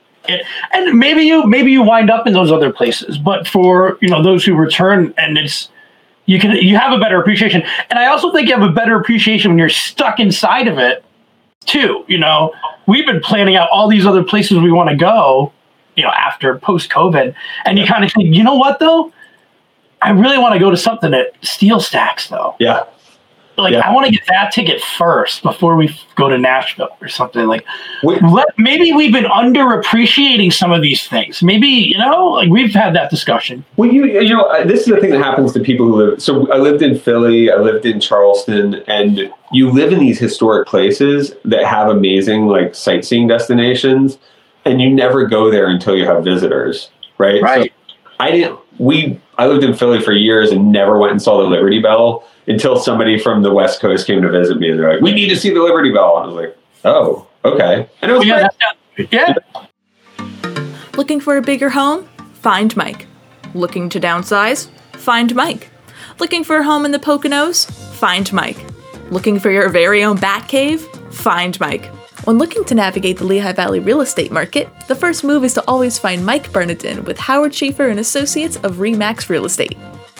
[0.72, 4.22] And maybe you maybe you wind up in those other places, but for you know
[4.22, 5.68] those who return, and it's
[6.26, 7.62] you can you have a better appreciation.
[7.90, 11.04] And I also think you have a better appreciation when you're stuck inside of it
[11.64, 12.04] too.
[12.08, 12.52] You know,
[12.86, 15.52] we've been planning out all these other places we want to go,
[15.96, 17.34] you know, after post COVID.
[17.64, 19.12] And you kind of think, you know what though?
[20.02, 22.54] I really want to go to something at Steel Stacks though.
[22.58, 22.84] Yeah,
[23.56, 23.74] Like.
[23.74, 27.46] I want to get that ticket first before we go to Nashville or something.
[27.46, 27.64] Like
[28.02, 31.42] We- let, maybe we've been underappreciating some of these things.
[31.42, 33.64] Maybe, you know, like we've had that discussion.
[33.76, 36.22] Well, you you know, this is the thing that happens to people who live.
[36.22, 40.68] So I lived in Philly, I lived in Charleston, and you live in these historic
[40.68, 44.18] places that have amazing like sightseeing destinations,
[44.64, 47.42] and you never go there until you have visitors, right?
[47.42, 47.70] Right.
[47.70, 48.58] So I didn't.
[48.78, 52.26] We I lived in Philly for years and never went and saw the Liberty Bell
[52.46, 55.28] until somebody from the West Coast came to visit me, and they're like, "We need
[55.28, 58.48] to see the Liberty Bell." I was like, "Oh, okay," and it was yeah,
[58.96, 59.10] great.
[59.10, 59.34] that- yeah.
[60.96, 62.08] Looking for a bigger home?
[62.34, 63.06] Find Mike.
[63.54, 64.68] Looking to downsize?
[64.92, 65.70] Find Mike.
[66.18, 67.70] Looking for a home in the Poconos?
[67.94, 68.56] Find Mike.
[69.10, 70.80] Looking for your very own bat cave?
[71.10, 71.86] Find Mike.
[72.24, 75.64] When looking to navigate the Lehigh Valley real estate market, the first move is to
[75.68, 79.76] always find Mike Bernardin with Howard Schaefer and Associates of Remax Real Estate.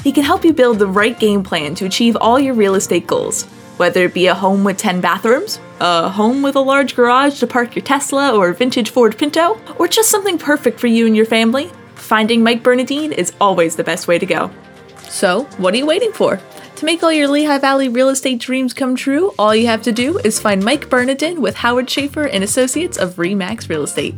[0.07, 3.09] He can help you build the right game plan to achieve all your real estate
[3.09, 3.43] goals,
[3.77, 7.49] whether it be a home with 10 bathrooms, a home with a large garage to
[7.49, 11.27] park your Tesla or vintage Ford Pinto, or just something perfect for you and your
[11.27, 11.73] family.
[11.97, 14.49] Finding Mike Bernadine is always the best way to go.
[15.09, 16.41] So, what are you waiting for?
[16.77, 19.91] To make all your Lehigh Valley real estate dreams come true, all you have to
[19.91, 24.15] do is find Mike Bernadine with Howard Schaefer and Associates of Remax Real Estate.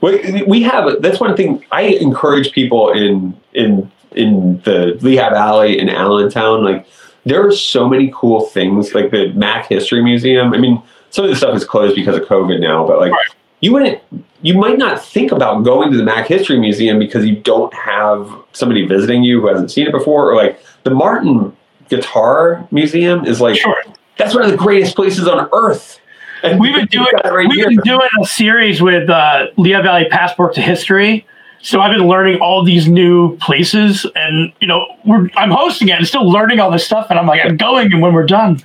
[0.00, 5.78] We, we have that's one thing I encourage people in in in the Lehigh Valley
[5.78, 6.64] in Allentown.
[6.64, 6.86] Like
[7.26, 10.54] there are so many cool things, like the Mack History Museum.
[10.54, 13.12] I mean, some of the stuff is closed because of COVID now, but like
[13.60, 14.00] you wouldn't,
[14.40, 18.30] you might not think about going to the Mack History Museum because you don't have
[18.52, 21.54] somebody visiting you who hasn't seen it before, or like the Martin
[21.90, 23.76] Guitar Museum is like Sure.
[24.16, 26.00] that's one of the greatest places on earth.
[26.42, 27.68] And We've been doing right we've here.
[27.68, 31.26] been doing a series with uh, Lehigh Valley Passport to History.
[31.62, 35.98] So I've been learning all these new places, and you know, we're, I'm hosting it
[35.98, 37.08] and still learning all this stuff.
[37.10, 38.60] And I'm like, I'm going, and when we're done,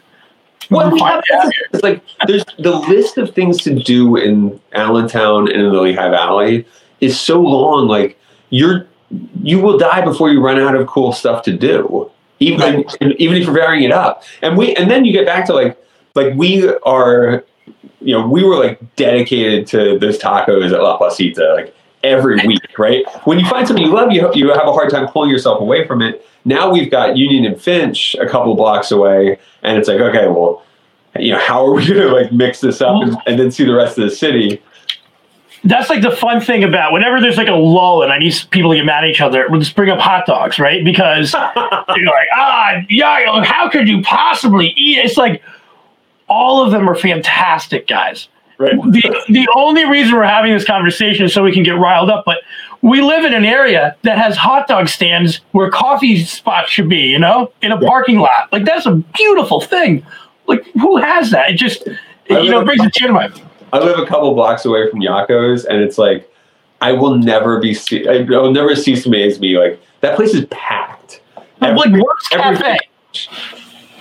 [0.72, 1.22] Well, we have-
[1.74, 6.10] it's like there's the list of things to do in Allentown and in the Lehigh
[6.10, 6.66] Valley
[7.02, 7.88] is so long.
[7.90, 8.18] Like
[8.50, 8.88] you're,
[9.44, 12.10] you will die before you run out of cool stuff to do.
[12.40, 15.54] Even even if you're varying it up, and we and then you get back to
[15.54, 15.78] like
[16.16, 17.44] like we are,
[18.02, 22.62] you know, we were like dedicated to those tacos at La Placita like every week,
[22.78, 23.04] right?
[23.26, 25.88] When you find something you love, you you have a hard time pulling yourself away
[25.88, 26.26] from it.
[26.46, 30.64] Now we've got Union and Finch a couple blocks away, and it's like, okay, well,
[31.18, 33.74] you know, how are we to like mix this up and, and then see the
[33.74, 34.62] rest of the city?
[35.64, 38.70] That's like the fun thing about whenever there's like a lull and I need people
[38.70, 40.86] to get mad at each other, we'll just bring up hot dogs, right?
[40.86, 45.00] Because you're like, ah, yeah, how could you possibly eat?
[45.00, 45.42] It's like
[46.28, 48.28] all of them are fantastic, guys.
[48.58, 48.72] Right.
[48.84, 52.24] the the only reason we're having this conversation is so we can get riled up,
[52.26, 52.38] but
[52.82, 57.02] we live in an area that has hot dog stands where coffee spots should be,
[57.02, 58.50] you know, in a parking lot.
[58.54, 60.06] Like that's a beautiful thing.
[60.48, 61.50] Like who has that?
[61.50, 61.86] It just
[62.30, 63.30] you know brings a tear to my
[63.74, 66.32] I live a couple blocks away from Yocco's, and it's like
[66.80, 67.78] I will never be.
[68.08, 69.58] I will never cease to amaze me.
[69.58, 71.20] Like that place is packed.
[71.60, 72.78] like Every- Worst every- Cafe.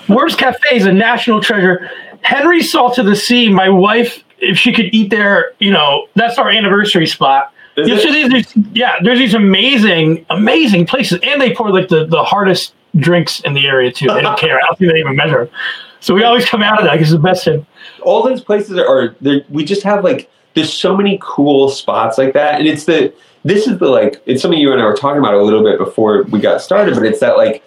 [0.08, 1.90] Worst Cafe is a national treasure.
[2.24, 3.48] Henry Salt to the Sea.
[3.48, 7.52] My wife, if she could eat there, you know, that's our anniversary spot.
[7.76, 11.88] Is Yeah, so there's, there's- yeah, there's these amazing, amazing places, and they pour like
[11.88, 14.06] the, the hardest drinks in the area too.
[14.08, 14.56] They don't care.
[14.56, 15.50] I don't think they even measure.
[16.00, 17.66] So we always come out of that because it's the best thing.
[18.02, 19.16] all those places are, are
[19.48, 23.12] we just have like there's so many cool spots like that and it's the
[23.42, 25.78] this is the like it's something you and I were talking about a little bit
[25.78, 27.64] before we got started but it's that like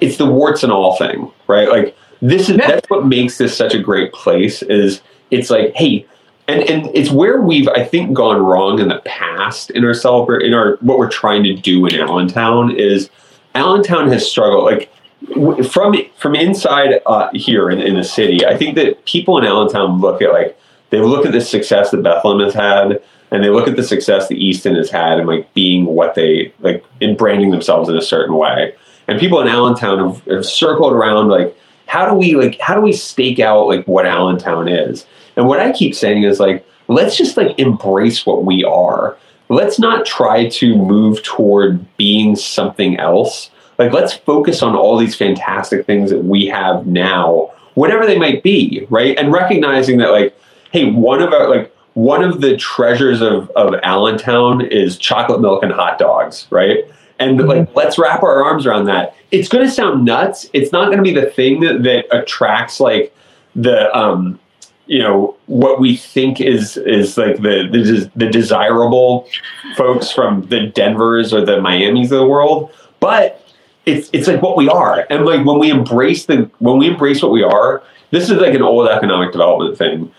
[0.00, 2.66] it's the warts and all thing right like this is Yeah.
[2.66, 5.00] that's what makes this such a great place is
[5.30, 6.06] it's like hey
[6.48, 10.46] and and it's where we've I think gone wrong in the past in our celebrate
[10.46, 13.10] in our what we're trying to do in Allentown is
[13.54, 14.90] Allentown has struggled like
[15.34, 18.44] w- from from inside uh, here in, in the city.
[18.46, 20.58] I think that people in Allentown look at like
[20.90, 24.28] they look at the success that Bethlehem has had and they look at the success
[24.28, 28.02] that Easton has had and like being what they like in branding themselves in a
[28.02, 28.74] certain way.
[29.06, 31.54] And people in Allentown have, have circled around like
[31.88, 35.06] how do we like how do we stake out like what Allentown is?
[35.36, 39.16] And what I keep saying is like let's just like embrace what we are.
[39.48, 43.50] Let's not try to move toward being something else.
[43.78, 48.42] Like let's focus on all these fantastic things that we have now, whatever they might
[48.42, 49.18] be, right?
[49.18, 50.38] And recognizing that like
[50.70, 55.64] hey, one of our like one of the treasures of, of Allentown is chocolate milk
[55.64, 56.84] and hot dogs, right?
[57.18, 57.48] And Mm-hmm.
[57.48, 59.14] like, let's wrap our arms around that.
[59.30, 60.48] It's going to sound nuts.
[60.52, 63.14] It's not going to be the thing that, that attracts like
[63.56, 64.38] the, um,
[64.86, 69.28] you know, what we think is is like the the, the desirable
[69.76, 73.46] folks from the Denvers or the Miami's of the world, but
[73.84, 75.06] it's it's like what we are.
[75.10, 78.54] And like when we embrace the when we embrace what we are, this is like
[78.54, 80.10] an old economic development thing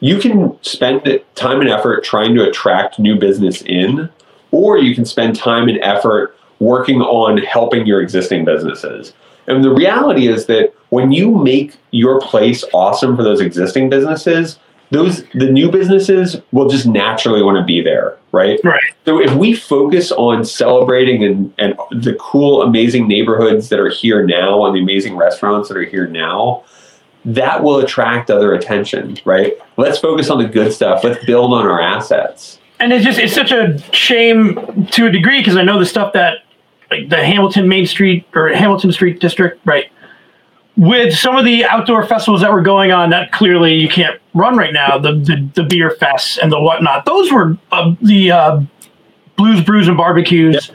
[0.00, 1.02] you can spend
[1.34, 4.10] time and effort trying to attract new business in,
[4.50, 9.12] or you can spend time and effort working on helping your existing businesses.
[9.46, 14.58] And the reality is that when you make your place awesome for those existing businesses,
[14.90, 18.60] those the new businesses will just naturally want to be there, right?
[18.62, 18.80] Right.
[19.04, 24.24] So if we focus on celebrating and, and the cool, amazing neighborhoods that are here
[24.24, 26.64] now and the amazing restaurants that are here now,
[27.24, 29.54] that will attract other attention, right?
[29.76, 31.02] Let's focus on the good stuff.
[31.02, 32.60] Let's build on our assets.
[32.80, 36.12] And it's just it's such a shame to a degree because I know the stuff
[36.12, 36.38] that
[36.90, 39.86] like the Hamilton Main Street or Hamilton Street District, right?
[40.76, 44.56] With some of the outdoor festivals that were going on, that clearly you can't run
[44.56, 44.98] right now.
[44.98, 47.06] The the, the beer fests and the whatnot.
[47.06, 48.60] Those were uh, the uh,
[49.36, 50.70] blues, brews, and barbecues.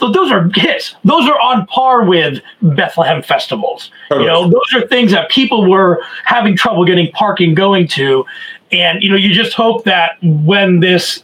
[0.00, 0.96] So those are hits.
[1.04, 3.92] Those are on par with Bethlehem festivals.
[4.10, 8.24] You know, those are things that people were having trouble getting parking going to,
[8.72, 11.22] and you know, you just hope that when this,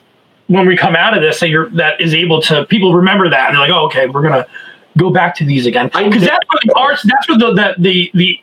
[0.48, 3.48] when we come out of this, that you're that is able to people remember that
[3.48, 4.46] and they're like, oh, okay, we're gonna
[4.96, 7.02] go back to these again because that's what the arts.
[7.04, 8.10] That's what the the the.
[8.14, 8.40] the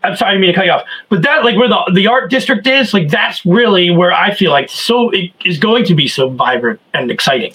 [0.00, 2.30] I'm sorry, I mean to cut you off, but that like where the the art
[2.30, 6.06] district is, like that's really where I feel like so it is going to be
[6.06, 7.52] so vibrant and exciting.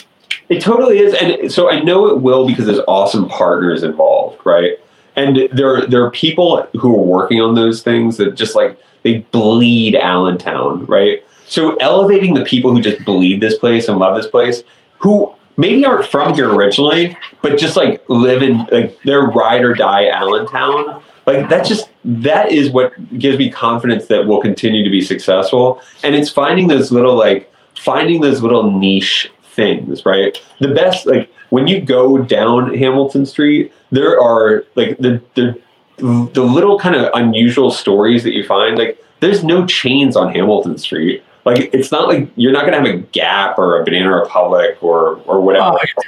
[0.50, 4.74] It totally is, and so I know it will because there's awesome partners involved, right?
[5.16, 9.20] And there there are people who are working on those things that just like they
[9.32, 11.24] bleed Allentown, right?
[11.54, 14.64] So elevating the people who just believe this place and love this place,
[14.98, 19.76] who maybe aren't from here originally, but just like live in like their ride or
[19.76, 21.04] die Allentown.
[21.28, 25.80] Like that just that is what gives me confidence that we'll continue to be successful.
[26.04, 30.36] And it's finding those little like finding those little niche things, right?
[30.60, 35.62] The best like when you go down Hamilton Street, there are like the the
[36.00, 38.76] the little kind of unusual stories that you find.
[38.76, 41.24] Like there's no chains on Hamilton Street.
[41.46, 45.18] Like it's not like you're not gonna have a Gap or a Banana Republic or
[45.26, 45.78] or whatever.
[45.78, 46.02] Oh,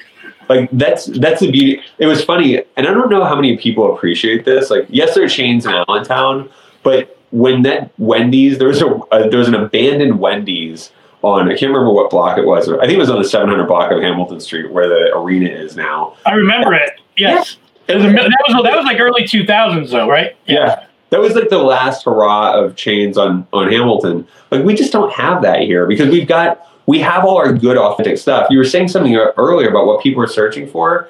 [0.47, 1.81] Like that's that's the beauty.
[1.97, 4.69] It was funny, and I don't know how many people appreciate this.
[4.69, 6.49] Like yes, there are chains in Allentown,
[6.83, 11.57] but when that Wendy's there was a uh, there was an abandoned Wendy's on I
[11.57, 12.69] can't remember what block it was.
[12.69, 15.75] I think it was on the 700 block of Hamilton Street where the arena is
[15.75, 16.15] now.
[16.25, 17.01] I remember it.
[17.17, 17.57] Yes.
[17.87, 20.35] It was a, that was that was like early 2000s though, right?
[20.45, 20.84] Yeah.
[21.11, 24.27] That was like the last hurrah of chains on on Hamilton.
[24.51, 27.77] Like we just don't have that here because we've got we have all our good
[27.77, 28.47] authentic stuff.
[28.49, 31.07] You were saying something earlier about what people are searching for.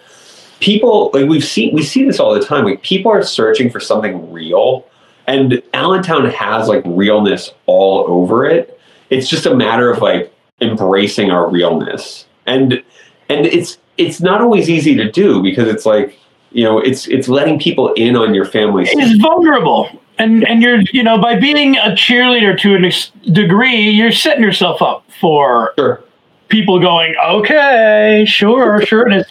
[0.60, 2.66] People like we've seen we see this all the time.
[2.66, 4.88] Like people are searching for something real,
[5.28, 8.80] and Allentown has like realness all over it.
[9.10, 12.82] It's just a matter of like embracing our realness, and
[13.30, 16.18] and it's it's not always easy to do because it's like
[16.56, 18.86] you know it's it's letting people in on your family.
[18.88, 19.90] It's vulnerable.
[20.18, 24.42] And and you're you know by being a cheerleader to an ex- degree, you're setting
[24.44, 26.02] yourself up for Sure.
[26.48, 29.26] people going, okay, sure, sure it is,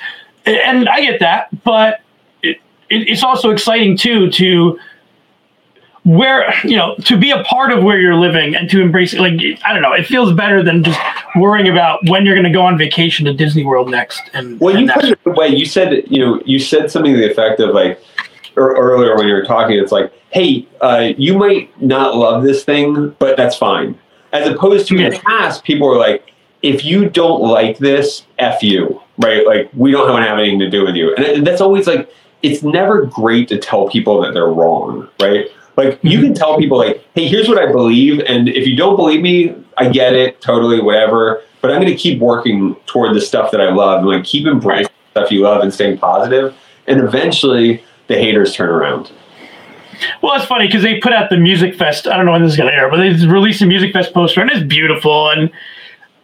[0.44, 2.02] and I get that, but
[2.42, 2.58] it,
[2.90, 4.78] it, it's also exciting too to
[6.04, 9.20] where you know to be a part of where you're living and to embrace it.
[9.20, 11.00] Like I don't know, it feels better than just
[11.36, 14.22] worrying about when you're going to go on vacation to Disney World next.
[14.32, 15.48] And Well, you put it in a way.
[15.48, 18.00] You said, you know, you said something to the effect of like
[18.56, 19.78] or earlier when you were talking.
[19.78, 23.98] It's like, hey, uh, you might not love this thing, but that's fine.
[24.32, 26.30] As opposed to in the past, people were like,
[26.62, 29.46] if you don't like this, f you, right?
[29.46, 32.10] Like we don't want to have anything to do with you, and that's always like,
[32.42, 35.46] it's never great to tell people that they're wrong, right?
[35.76, 36.38] Like you can mhm.
[36.38, 39.88] tell people like, hey, here's what I believe, and if you don't believe me, I
[39.88, 41.42] get it, totally, whatever.
[41.60, 44.46] But I'm going to keep working toward the stuff that I love and like keep
[44.46, 45.98] embracing stuff you love and staying.
[46.02, 49.10] And eventually, the haters turn around.
[50.22, 52.06] Well, it's funny because they put out the Music Fest.
[52.06, 54.12] I don't know when this is going to air, but they released a Music Fest
[54.12, 55.30] poster and it's beautiful.
[55.30, 55.50] And,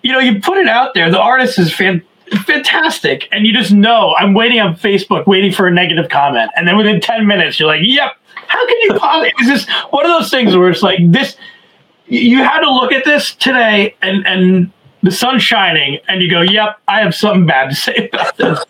[0.02, 1.10] you know, you put it out there.
[1.10, 2.02] The artist is fan-
[2.44, 3.28] fantastic.
[3.32, 6.50] And you just know I'm waiting on Facebook, waiting for a negative comment.
[6.56, 8.12] And then within 10 minutes, you're like, yep.
[8.50, 9.32] How can you possibly?
[9.46, 11.36] Just one of those things where it's like this.
[12.06, 14.72] You had to look at this today and, and
[15.04, 18.64] the sun's shining, and you go, yep, I have something bad to say about this.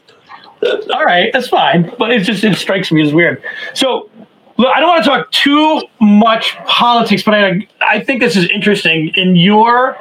[0.93, 1.95] All right, that's fine.
[1.99, 3.43] But it just, it strikes me as weird.
[3.73, 4.11] So,
[4.59, 8.47] Look, I don't want to talk too much politics, but I I think this is
[8.51, 9.11] interesting.
[9.15, 9.97] In your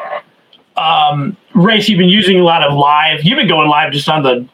[0.75, 3.23] um, race, you've been using a lot of live.
[3.23, 4.45] You've been going live just on the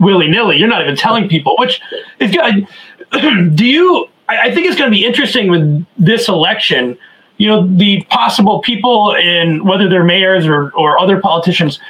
[0.00, 0.58] willy nilly.
[0.58, 1.80] You're not even telling people, which
[2.20, 2.68] is good.
[3.56, 4.06] Do you?
[4.28, 6.98] I, I think it's going to be interesting with this election.
[7.36, 11.80] You know, the possible people in whether they're mayors or or other politicians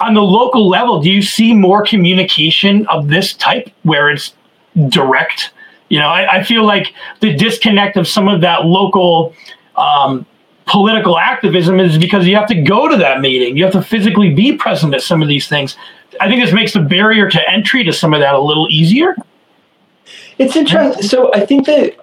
[0.00, 1.00] on the local level.
[1.00, 4.34] Do you see more communication of this type where it's
[4.88, 5.52] direct?
[5.90, 9.34] You know, I, I feel like the disconnect of some of that local
[9.76, 10.26] um,
[10.66, 13.56] political activism is because you have to go to that meeting.
[13.56, 15.76] You have to physically be present at some of these things.
[16.20, 19.16] I think this makes the barrier to entry to some of that a little easier.
[20.40, 21.02] It's interesting.
[21.02, 21.96] So I think that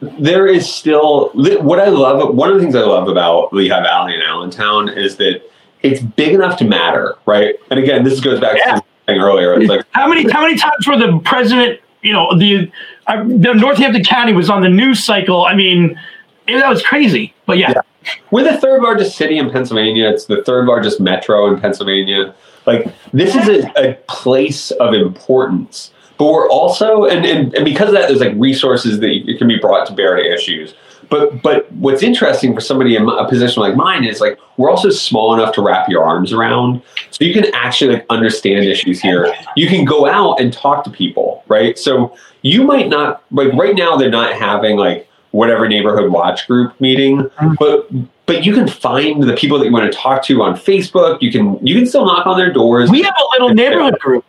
[0.00, 2.34] there is still what I love.
[2.34, 5.42] One of the things I love about Lehigh Valley and Allentown is that
[5.82, 7.54] it's big enough to matter, right?
[7.70, 8.76] And again, this goes back yeah.
[8.76, 9.52] to something earlier.
[9.60, 12.70] It's like how many how many times were the president you know the,
[13.06, 15.44] uh, the Northampton County was on the news cycle.
[15.44, 15.98] I mean,
[16.46, 17.34] it, that was crazy.
[17.46, 17.72] But yeah.
[17.74, 18.10] yeah.
[18.30, 20.08] we're the third largest city in Pennsylvania.
[20.10, 22.34] It's the third largest metro in Pennsylvania.
[22.66, 25.90] Like this is a, a place of importance.
[26.18, 29.58] But we're also, and, and, and because of that, there's like resources that can be
[29.58, 30.74] brought to bear to issues.
[31.10, 34.90] But but what's interesting for somebody in a position like mine is like we're also
[34.90, 39.34] small enough to wrap your arms around, so you can actually like understand issues here.
[39.56, 41.78] You can go out and talk to people, right?
[41.78, 46.80] So you might not like right now they're not having like whatever neighborhood watch group
[46.80, 47.54] meeting, mm-hmm.
[47.58, 47.88] but
[48.26, 51.20] but you can find the people that you want to talk to on Facebook.
[51.20, 52.90] You can you can still knock on their doors.
[52.90, 54.24] We have a little neighborhood group.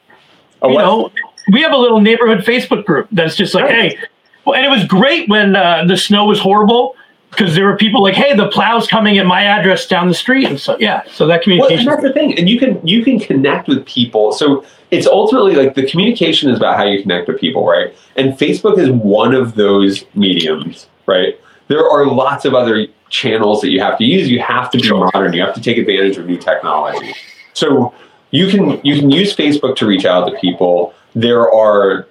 [0.63, 1.09] you know,
[1.51, 3.97] we have a little neighborhood Facebook group that's just like, hey,
[4.45, 6.95] well, and it was great when uh, the snow was horrible
[7.31, 10.47] because there were people like, "Hey, the plow's coming at my address down the street,"
[10.47, 11.85] and so yeah, so that communication.
[11.85, 14.31] Well, that's the thing, and you can you can connect with people.
[14.31, 17.95] So it's ultimately like the communication is about how you connect with people, right?
[18.15, 21.39] And Facebook is one of those mediums, right?
[21.67, 24.29] There are lots of other channels that you have to use.
[24.29, 25.33] You have to be modern.
[25.33, 27.13] You have to take advantage of new technology.
[27.53, 27.93] So
[28.31, 30.93] you can you can use Facebook to reach out to people.
[31.15, 32.07] There are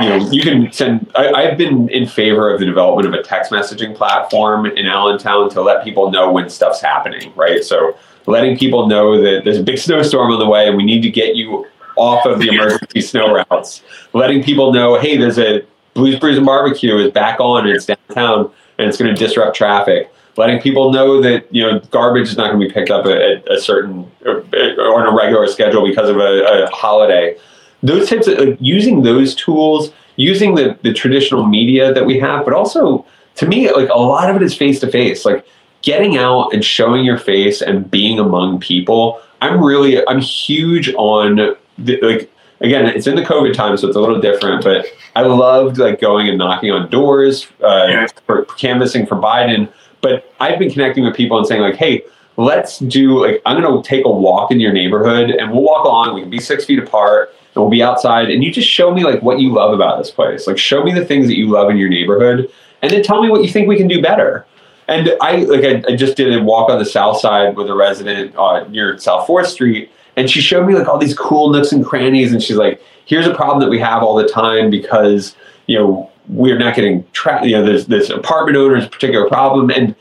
[0.00, 1.10] you know, you can send.
[1.14, 5.50] I, have been in favor of the development of a text messaging platform in Allentown
[5.50, 7.62] to let people know when stuff's happening, right?
[7.62, 7.96] So
[8.26, 11.10] letting people know that there's a big snowstorm on the way and we need to
[11.10, 13.82] get you off of the emergency snow routes.
[14.12, 17.86] Letting people know, hey, there's a Blues Brews and Barbecue is back on and it's
[17.86, 20.12] downtown and it's going to disrupt traffic.
[20.36, 23.50] Letting people know that you know garbage is not going to be picked up at
[23.50, 24.44] a certain or,
[24.78, 27.38] or on a regular schedule because of a, a holiday
[27.86, 32.44] those types of like, using those tools, using the, the traditional media that we have,
[32.44, 33.04] but also
[33.36, 35.24] to me, like a lot of it is face to face.
[35.24, 35.46] Like
[35.82, 39.20] getting out and showing your face and being among people.
[39.40, 43.96] I'm really, I'm huge on the, like again, it's in the COVID time, so it's
[43.96, 44.64] a little different.
[44.64, 49.70] But I loved like going and knocking on doors uh, for canvassing for Biden.
[50.00, 52.02] But I've been connecting with people and saying like, hey,
[52.36, 55.84] let's do like I'm going to take a walk in your neighborhood and we'll walk
[55.84, 56.14] along.
[56.14, 59.22] We can be six feet apart we'll be outside and you just show me like
[59.22, 60.46] what you love about this place.
[60.46, 62.50] Like show me the things that you love in your neighborhood
[62.82, 64.46] and then tell me what you think we can do better.
[64.88, 67.74] And I like I, I just did a walk on the south side with a
[67.74, 71.72] resident uh, near South Fourth Street, and she showed me like all these cool nooks
[71.72, 75.34] and crannies, and she's like, "Here's a problem that we have all the time because
[75.66, 77.46] you know we're not getting trapped.
[77.46, 79.96] You know, there's this apartment owner's particular problem, and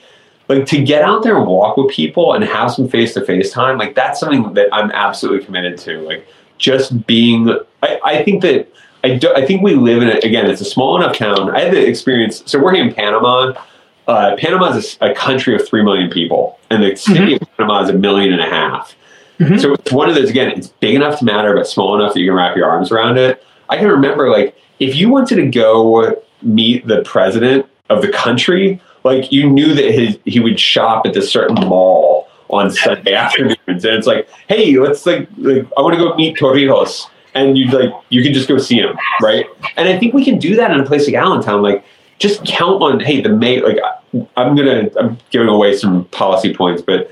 [0.49, 3.51] like to get out there and walk with people and have some face to face
[3.51, 5.99] time, like that's something that I'm absolutely committed to.
[6.01, 6.27] Like
[6.57, 7.49] just being
[7.83, 8.71] I, I think that
[9.03, 11.55] I, do, I think we live in it again it's a small enough town.
[11.55, 13.53] I had the experience so we're in panama.
[14.07, 17.43] Uh, panama is a, a, country of 3 million people and the city mm-hmm.
[17.43, 18.95] of panama is a million and a half.
[19.39, 19.57] Mm-hmm.
[19.57, 22.21] so it's one of those again it's big enough to matter but small enough that
[22.21, 23.43] you can wrap your arms around it.
[23.69, 28.81] I can remember like if you wanted to go meet the president of the country
[29.03, 32.14] like you knew that his, he would shop at this certain mall
[32.55, 36.37] on Sunday afternoons, and it's like, hey, let's like, like I want to go meet
[36.37, 39.45] Torrijos, and you'd like you can just go see him, right?
[39.77, 41.83] And I think we can do that in a place like Allentown, like
[42.17, 43.77] just count on, hey, the May, like
[44.37, 47.11] I'm gonna, I'm giving away some policy points, but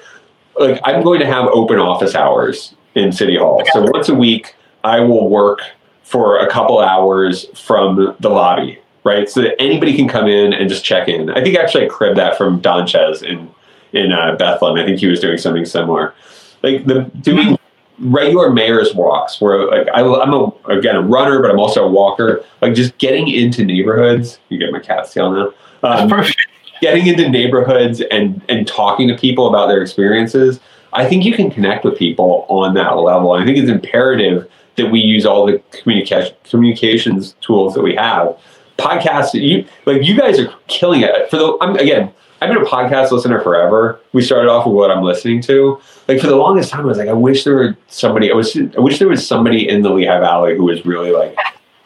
[0.57, 3.61] like I'm going to have open office hours in City Hall.
[3.73, 5.61] So once a week, I will work
[6.03, 9.29] for a couple hours from the lobby, right?
[9.29, 11.29] So that anybody can come in and just check in.
[11.31, 13.52] I think actually I cribbed that from Donchez in
[13.93, 14.83] in uh, Bethlehem.
[14.83, 16.13] I think he was doing something similar,
[16.61, 17.57] like the doing
[17.99, 21.89] regular mayor's walks where like I, I'm a again a runner, but I'm also a
[21.89, 22.43] walker.
[22.61, 24.39] Like just getting into neighborhoods.
[24.49, 25.53] You get my cat's tail now.
[25.83, 26.37] Um, Perfect.
[26.81, 30.59] getting into neighborhoods and and talking to people about their experiences.
[30.93, 33.33] I think you can connect with people on that level.
[33.33, 37.95] And I think it's imperative that we use all the communication communications tools that we
[37.95, 38.37] have.
[38.77, 41.29] Podcasts, you like you guys are killing it.
[41.29, 42.11] For the I'm again,
[42.43, 44.01] I've been a podcast listener forever.
[44.11, 45.79] We started off with what I'm listening to.
[46.09, 48.29] Like for the longest time, I was like, I wish there were somebody.
[48.29, 51.37] I was, I wish there was somebody in the Lehigh Valley who was really like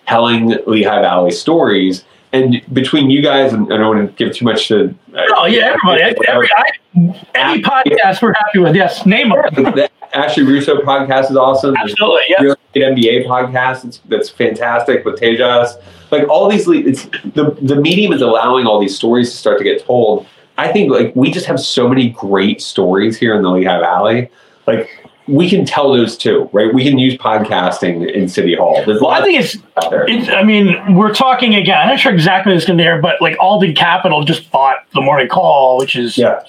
[0.08, 2.06] telling Lehigh Valley stories.
[2.34, 4.96] And between you guys, and I don't want to give too much to.
[5.14, 6.18] Uh, Oh yeah, everybody.
[6.28, 8.76] Every, I, any podcast we're happy with.
[8.76, 9.44] Yes, name them.
[9.76, 11.76] the Ashley Russo podcast is awesome.
[11.78, 12.22] Absolutely.
[12.30, 12.42] Yeah.
[12.42, 15.80] Real Estate MBA podcast that's, that's fantastic with Tejas.
[16.10, 17.06] Like all these, it's
[17.36, 20.26] the the medium is allowing all these stories to start to get told.
[20.58, 24.30] I think like we just have so many great stories here in the Lehigh Valley.
[24.66, 24.90] Like
[25.28, 26.74] we can tell those too, right?
[26.74, 28.82] We can use podcasting in City Hall.
[28.86, 29.58] There's Well, I think it's.
[29.76, 31.78] It's, I mean, we're talking again.
[31.78, 35.02] I'm not sure exactly what's going to there, but like Alden Capital just bought the
[35.02, 36.44] Morning Call, which is yeah,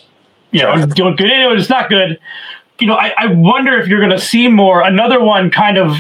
[0.53, 1.31] you know doing good.
[1.31, 2.19] Anyway, it's not good.
[2.79, 4.83] You know, I, I wonder if you're going to see more.
[4.83, 5.97] Another one, kind of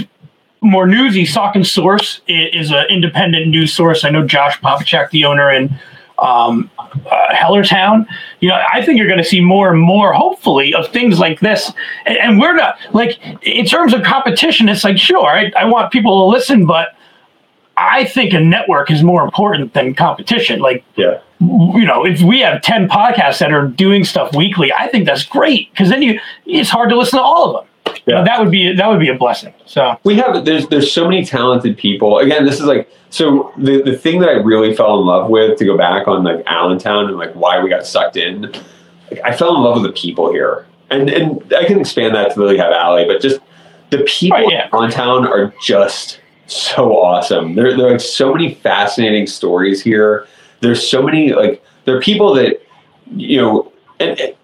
[0.61, 1.25] more newsy.
[1.25, 4.05] Saucon Source is an independent news source.
[4.05, 5.77] I know Josh Popichak, the owner, and
[6.19, 6.71] um,
[7.07, 8.07] uh, Hellertown.
[8.41, 11.41] You know, I think you're going to see more and more, hopefully, of things like
[11.41, 11.73] this.
[12.07, 14.69] And, and we're not like in terms of competition.
[14.69, 16.95] It's like sure, I, I want people to listen, but
[17.77, 20.61] I think a network is more important than competition.
[20.61, 21.21] Like yeah.
[21.41, 25.25] you know, if we have 10 podcasts that are doing stuff weekly, I think that's
[25.25, 27.68] great because then you it's hard to listen to all of them.
[28.07, 28.23] Yeah.
[28.23, 29.53] that would be that would be a blessing.
[29.67, 33.83] So we have there's there's so many talented people again this is like so the
[33.83, 37.07] the thing that i really fell in love with to go back on like allentown
[37.07, 38.43] and like why we got sucked in
[39.11, 42.35] like i fell in love with the people here and and i can expand that
[42.35, 43.41] to the Have Alley, but just
[43.91, 44.67] the people Right, yeah.
[44.67, 50.27] in allentown are just so awesome there, there are like so many fascinating stories here
[50.61, 52.61] there's so many like there are people that
[53.17, 54.35] you know and, and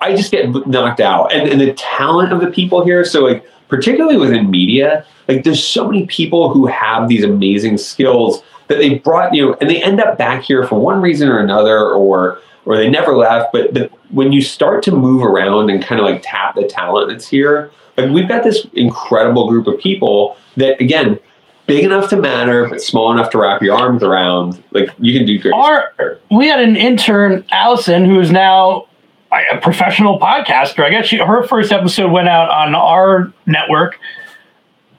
[0.00, 1.32] I just get knocked out.
[1.32, 5.64] And, and the talent of the people here, so like particularly within media, like there's
[5.64, 9.82] so many people who have these amazing skills that they brought, you know, and they
[9.82, 13.52] end up back here for one reason or another, or or they never left.
[13.52, 17.28] But when you start to move around and kind of like tap the talent that's
[17.28, 21.18] here, like we've got this incredible group of people that again,
[21.66, 24.62] big enough to matter, but small enough to wrap your arms around.
[24.70, 25.54] Like you can do great.
[25.54, 28.86] Our- we had an intern, Allison, who is now
[29.42, 30.84] a professional podcaster.
[30.84, 33.98] I guess she, her first episode went out on our network.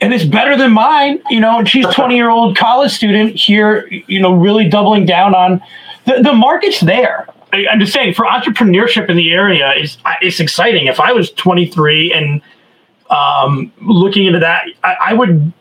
[0.01, 1.57] And it's better than mine, you know.
[1.59, 5.61] And she's 20 year old college student here, you know, really doubling down on
[6.05, 7.27] the, the market's there.
[7.53, 10.87] I- I'm just saying, for entrepreneurship in the area, is it's exciting.
[10.87, 12.41] If I was 23 and
[13.09, 15.53] um, looking into that, I, I would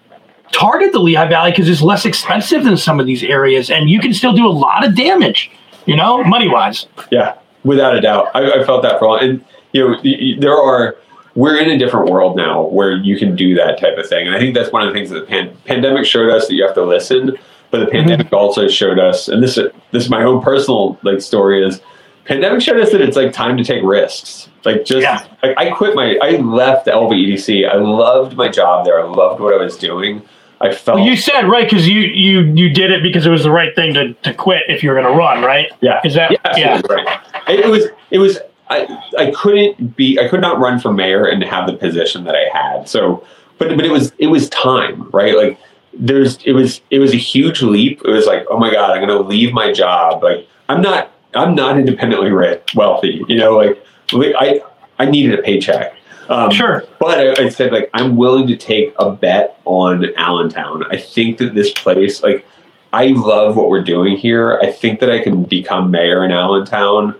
[0.53, 4.01] target the Lehigh Valley because it's less expensive than some of these areas, and you
[4.01, 5.51] can still do a lot of damage,
[5.87, 6.87] you know, money wise.
[7.11, 7.35] Yeah,
[7.65, 8.29] without a doubt.
[8.35, 9.21] I, I felt that for a long.
[9.21, 10.97] And you know, there are.
[11.37, 14.37] We're in a different world now where you can do that type of thing, and
[14.37, 16.65] I think that's one of the things that the pan- pandemic showed us that you
[16.65, 17.37] have to listen.
[17.73, 18.09] But the mm-hmm.
[18.09, 21.81] pandemic also showed us, and this this is my own personal like story is,
[22.25, 24.49] pandemic showed us that it's like time to take risks.
[24.65, 25.27] Like just Yeah.
[25.43, 27.69] like I quit my, I left LVEDC.
[27.69, 29.01] I loved my job there.
[29.01, 30.23] I loved what I was doing.
[30.61, 33.45] I felt Well, you said right because you you you did it because it was
[33.45, 35.71] the right thing to, to quit if you're going to run, right?
[35.81, 36.01] Yeah.
[36.05, 36.81] Is that yeah, yeah?
[36.89, 37.21] right.
[37.49, 38.39] It, it was it was
[38.71, 38.87] I
[39.19, 42.49] I couldn't be I could not run for mayor and have the position that I
[42.57, 42.89] had.
[42.89, 43.27] So
[43.59, 45.37] but but it was it was time, right?
[45.37, 45.59] Like
[45.93, 48.03] there's it was it was a huge leap.
[48.05, 50.23] It was like, oh my God, I'm gonna leave my job.
[50.23, 53.83] Like I'm not I'm not independently rich wealthy, you know, like,
[54.15, 54.61] I
[54.99, 55.95] I needed a paycheck.
[56.29, 56.85] Um, Sure.
[56.99, 60.85] But I, I said like I'm willing to take a bet on Allentown.
[60.91, 62.47] I think that this place, like
[62.93, 64.59] I love what we're doing here.
[64.63, 67.15] I think that I can become mayor in Allentown.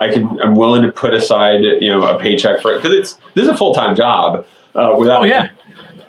[0.00, 0.40] I can.
[0.40, 3.48] I'm willing to put aside, you know, a paycheck for it because it's this is
[3.48, 4.46] a full time job.
[4.74, 5.50] Uh, without, Oh yeah.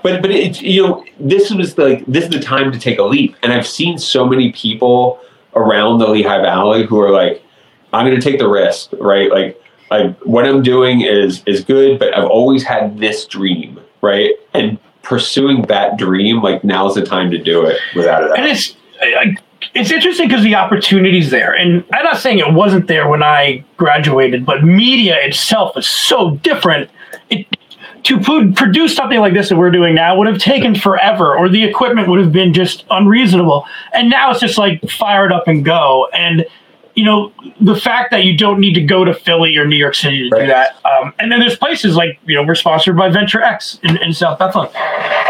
[0.04, 3.04] but but it's you know this was like this is the time to take a
[3.04, 5.20] leap, and I've seen so many people
[5.56, 7.44] around the Lehigh Valley who are like,
[7.92, 9.32] I'm going to take the risk, right?
[9.32, 9.60] Like,
[9.92, 14.32] I what I'm doing is is good, but I've always had this dream, right?
[14.54, 18.76] And pursuing that dream, like now's the time to do it without a And it's
[19.74, 23.64] it's interesting because the opportunities there, and I'm not saying it wasn't there when I
[23.78, 26.90] graduated, but media itself is so different.
[27.30, 27.48] It,
[28.04, 28.20] to
[28.54, 32.08] produce something like this that we're doing now would have taken forever, or the equipment
[32.08, 33.66] would have been just unreasonable.
[33.94, 36.08] And now it's just like fire it up and go.
[36.14, 36.46] And
[37.00, 37.32] you know,
[37.62, 40.36] the fact that you don't need to go to Philly or New York City to
[40.36, 40.42] Right.
[40.42, 40.76] do that.
[40.84, 44.12] Um, and then there's places like, you know, we're sponsored by Venture X in, in
[44.14, 44.70] South Bethlehem.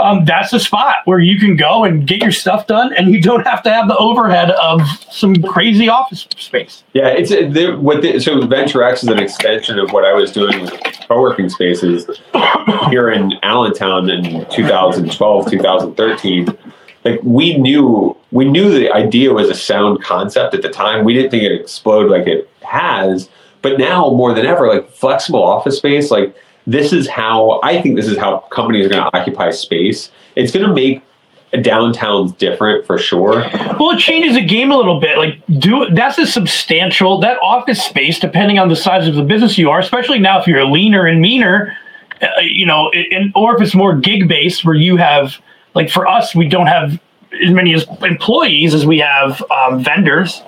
[0.02, 3.22] Um, that's a spot where you can go and get your stuff done and you
[3.22, 6.84] don't have to have the overhead of some crazy office space.
[6.94, 10.32] Yeah, it's a, what the, so Venture X is an extension of what I was
[10.32, 10.74] doing with
[11.08, 12.10] co-working spaces
[12.90, 16.48] here in Allentown in 2012, 2013.
[17.06, 21.06] Like we knew, we knew the idea was a sound concept at the time.
[21.06, 23.30] We didn't think it'd explode like it has,
[23.62, 26.36] but now more than ever, like flexible office space, like
[26.68, 30.12] this is how I think this is how companies are going to occupy space.
[30.36, 31.02] It's going to make
[31.54, 33.42] downtowns different for sure.
[33.80, 35.18] Well, it changes the game a little bit.
[35.18, 39.58] Like, do that's a substantial that office space, depending on the size of the business
[39.58, 39.80] you are.
[39.80, 41.76] Especially now, if you're leaner and meaner,
[42.22, 45.38] uh, you know, and or if it's more gig based, where you have
[45.80, 47.00] like for us, we don't have
[47.44, 50.42] as many as employees as we have um, vendors.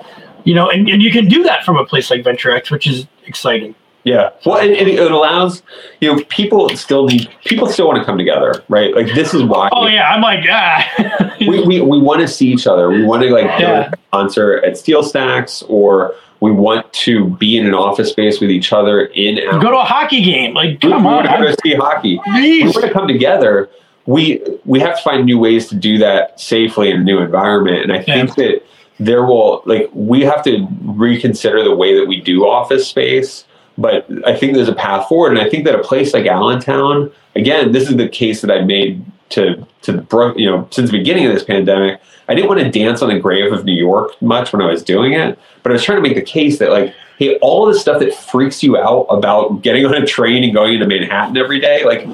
[0.44, 3.06] You know, and, and you can do that from a place like VentureX, which is
[3.26, 3.74] exciting.
[4.04, 4.30] Yeah.
[4.44, 5.62] Well, and, and it allows
[6.00, 8.94] you know people still need people still want to come together, right?
[8.94, 9.68] Like this is why.
[9.72, 11.36] Oh yeah, I'm like ah.
[11.40, 12.88] we, we, we want to see each other.
[12.88, 13.90] We want to like Yeah.
[13.92, 18.50] a concert at Steel Stacks, or we want to be in an office space with
[18.50, 19.36] each other in.
[19.60, 20.54] go to a hockey game.
[20.54, 22.20] Like, we, come on, want to go I'm- see hockey.
[22.34, 23.70] We want to come together.
[24.06, 27.82] We we have to find new ways to do that safely in a new environment,
[27.82, 28.62] and I think that
[28.98, 33.44] there will like we have to reconsider the way that we do office space.
[33.78, 37.10] But I think there's a path forward, and I think that a place like Allentown,
[37.34, 41.26] again, this is the case that I made to to you know, since the beginning
[41.26, 42.00] of this pandemic.
[42.28, 44.82] I didn't want to dance on the grave of New York much when I was
[44.82, 47.78] doing it, but I was trying to make the case that like, hey, all the
[47.78, 51.60] stuff that freaks you out about getting on a train and going into Manhattan every
[51.60, 52.04] day, like,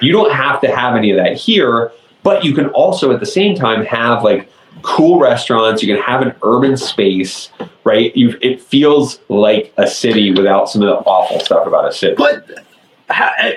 [0.00, 1.92] you don't have to have any of that here.
[2.22, 4.50] But you can also at the same time have like
[4.80, 5.82] cool restaurants.
[5.82, 7.50] You can have an urban space,
[7.84, 8.16] right?
[8.16, 12.14] You it feels like a city without some of the awful stuff about a city.
[12.16, 12.48] But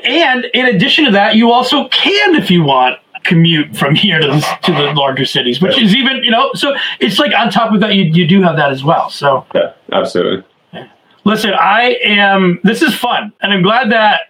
[0.03, 4.27] and in addition to that, you also can, if you want, commute from here to
[4.27, 6.51] the, to the larger cities, which is even you know.
[6.53, 9.09] So it's like on top of that, you you do have that as well.
[9.09, 10.43] So yeah, absolutely.
[11.27, 12.59] Listen, I am.
[12.63, 14.21] This is fun, and I'm glad that.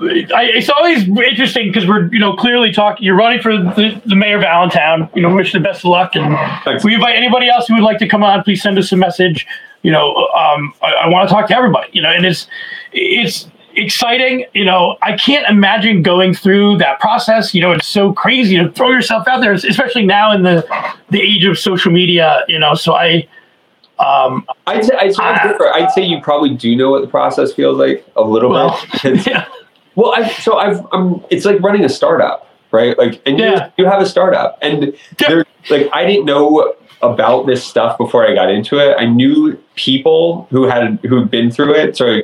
[0.00, 3.04] I, it's always interesting because we're, you know, clearly talking.
[3.04, 5.08] You're running for the, the mayor of Allentown.
[5.14, 6.84] You know, wish the best of luck, and Thanks.
[6.84, 8.42] we invite anybody else who would like to come on.
[8.42, 9.46] Please send us a message.
[9.82, 11.90] You know, um, I, I want to talk to everybody.
[11.92, 12.46] You know, and it's
[12.92, 14.46] it's exciting.
[14.54, 17.54] You know, I can't imagine going through that process.
[17.54, 20.66] You know, it's so crazy to throw yourself out there, especially now in the
[21.10, 22.44] the age of social media.
[22.48, 23.28] You know, so I.
[23.98, 25.22] Um, I'd say, I'd, say.
[25.22, 29.26] I'd say you probably do know what the process feels like a little well, bit.
[29.26, 29.46] yeah.
[29.94, 32.96] Well, I've, so I've, I'm, it's like running a startup, right?
[32.98, 33.70] Like, and you- Yeah.
[33.76, 34.84] you, have a startup, and
[35.20, 35.28] Yeah.
[35.28, 38.96] there, like, I didn't know about this stuff before I got into it.
[38.98, 41.96] I knew people who had who'd been through it.
[41.96, 42.20] So,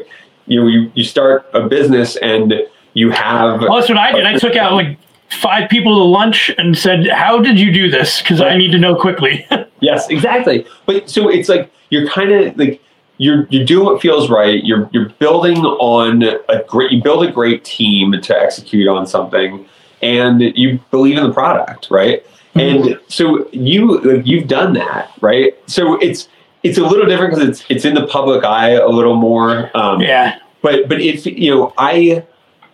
[0.47, 2.55] you know, you you start a business and
[2.95, 4.25] you have Well, that's what I did.
[4.25, 4.99] I took out like
[5.31, 8.21] five people to lunch and said, "How did you do this?
[8.21, 9.47] Because I need to know quickly."
[9.81, 10.67] Yes, exactly.
[10.87, 12.83] But so it's like you're kind of like
[13.19, 14.65] you're you're doing what feels right.
[14.65, 19.65] You're you're building on a great you build a great team to execute on something,
[20.03, 22.27] and you believe in the product, right?
[22.57, 25.55] And so you like, you've done that, right?
[25.67, 26.29] So it's
[26.63, 29.71] it's a little different because it's it's in the public eye a little more.
[29.77, 32.25] Um, yeah, but but if you know i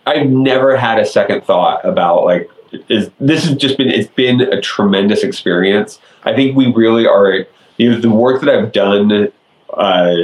[0.05, 2.49] i've never had a second thought about like
[2.89, 5.99] is this has just been it's been a tremendous experience.
[6.23, 7.45] I think we really are
[7.77, 9.31] you know the work that i've done
[9.73, 10.15] uh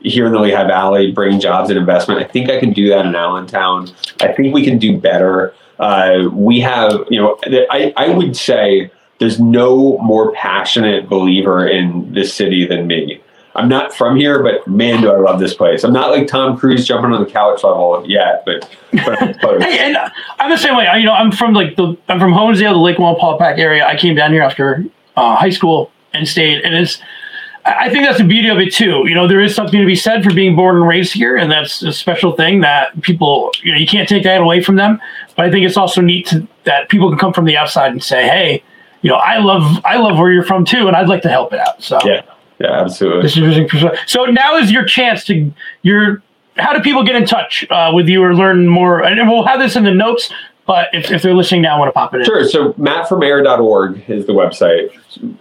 [0.00, 3.06] here in the lehigh valley bring jobs and investment i think i can do that
[3.06, 3.90] in allentown.
[4.20, 5.54] I think we can do better.
[5.78, 7.38] Uh we have you know
[7.70, 13.20] i i would say there's no more passionate believer in this city than me
[13.56, 15.84] I'm not from here, but man, do I love this place.
[15.84, 19.78] I'm not like Tom Cruise jumping on the couch level yet, but, but I'm hey,
[19.78, 19.96] and
[20.40, 20.88] I'm the same way.
[20.88, 23.86] I, you know, I'm from like the I'm from Honesdale, the Lake Wallenpaupack area.
[23.86, 24.84] I came down here after
[25.16, 27.00] uh, high school and stayed, and it's.
[27.64, 29.04] I I think that's the beauty of it too.
[29.06, 31.50] You know, there is something to be said for being born and raised here, and
[31.50, 35.00] that's a special thing that people, you know, you can't take that away from them.
[35.36, 38.02] But I think it's also neat to, that people can come from the outside and
[38.02, 38.62] say, "Hey,
[39.02, 41.52] you know, I love, I love where you're from too, and I'd like to help
[41.52, 42.22] it out." So yeah,
[42.58, 43.22] yeah, absolutely.
[43.22, 43.84] this is.
[44.06, 45.52] So now is your chance to
[45.82, 46.22] your.
[46.56, 49.02] How do people get in touch uh, with you or learn more?
[49.02, 50.32] And we'll have this in the notes.
[50.66, 52.24] But if, if they're listening now, I want to pop it in.
[52.24, 52.48] Sure.
[52.48, 54.90] So mattformayor.org is the website.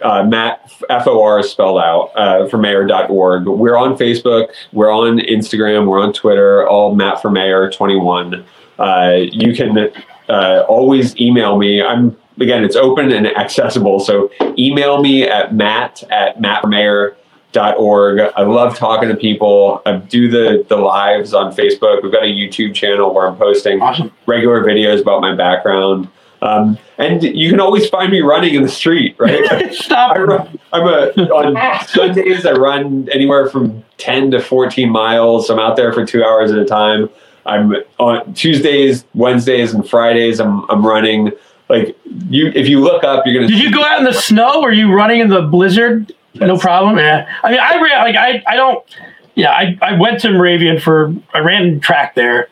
[0.01, 3.47] Uh, Matt F O R is spelled out uh, for mayor.org.
[3.47, 4.49] We're on Facebook.
[4.73, 5.87] We're on Instagram.
[5.87, 6.67] We're on Twitter.
[6.67, 8.43] All Matt for Mayor 21.
[8.79, 9.91] Uh, you can
[10.27, 11.81] uh, always email me.
[11.81, 13.99] I'm again, it's open and accessible.
[13.99, 18.19] So email me at matt at mattformayor.org.
[18.35, 19.81] I love talking to people.
[19.85, 22.01] I do the the lives on Facebook.
[22.03, 24.11] We've got a YouTube channel where I'm posting Awesome.
[24.25, 26.07] regular videos about my background.
[26.41, 29.73] Um, and you can always find me running in the street, right?
[29.73, 30.17] Stop.
[30.17, 32.45] I run, I'm a on Sundays.
[32.45, 35.49] I run anywhere from ten to fourteen miles.
[35.49, 37.09] I'm out there for two hours at a time.
[37.45, 40.39] I'm on Tuesdays, Wednesdays, and Fridays.
[40.41, 41.31] I'm I'm running.
[41.73, 41.97] Like
[42.29, 43.47] you, if you look up, you're gonna.
[43.47, 44.61] Did you go out in the snow?
[44.61, 46.13] Were you running in the blizzard?
[46.35, 46.97] No problem.
[46.97, 47.27] Yeah.
[47.43, 48.85] I mean, I ran like I I don't.
[49.33, 52.49] Yeah, I, I went to Moravian for I ran track there,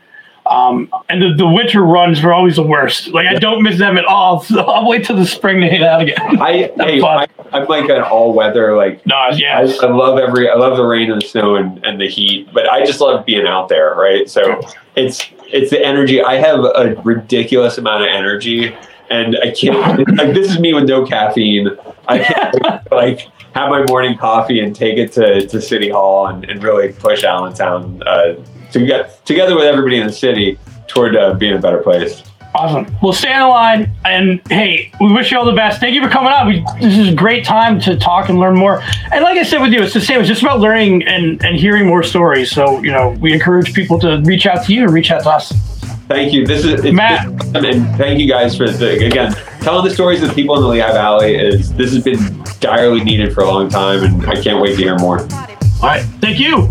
[0.48, 3.10] um, and the, the winter runs were always the worst.
[3.10, 4.44] Like I don't miss them at all.
[4.52, 7.90] So i'll wait till the spring to hit out again i, hey, I i'm like
[7.90, 11.22] an all weather like no, yeah, I, I love every I love the rain and
[11.22, 14.30] the snow and, and the heat, but I just love being out there, right?
[14.30, 14.62] So
[14.96, 16.22] it's it's the energy.
[16.22, 18.76] I have a ridiculous amount of energy
[19.12, 21.70] and I can't like this is me with no caffeine.
[22.08, 26.46] I can't like have my morning coffee and take it to, to City Hall and,
[26.46, 28.36] and really push Allentown uh,
[28.72, 30.58] to get together with everybody in the city
[30.88, 32.24] toward uh, being a better place.
[32.54, 32.94] Awesome.
[33.02, 35.80] Well, stay on the line, and hey, we wish you all the best.
[35.80, 36.48] Thank you for coming on.
[36.48, 38.82] We, this is a great time to talk and learn more.
[39.14, 40.20] And like I said with you, it's the same.
[40.20, 42.52] It's just about learning and, and hearing more stories.
[42.52, 45.30] So you know, we encourage people to reach out to you and reach out to
[45.30, 45.71] us.
[46.12, 46.46] Thank you.
[46.46, 47.26] This is it's Matt.
[47.56, 50.92] and thank you guys for the, again telling the stories of people in the Lehigh
[50.92, 51.36] Valley.
[51.36, 54.82] Is this has been direly needed for a long time, and I can't wait to
[54.84, 55.22] hear more.
[55.22, 55.28] All
[55.84, 56.04] right.
[56.20, 56.68] Thank you.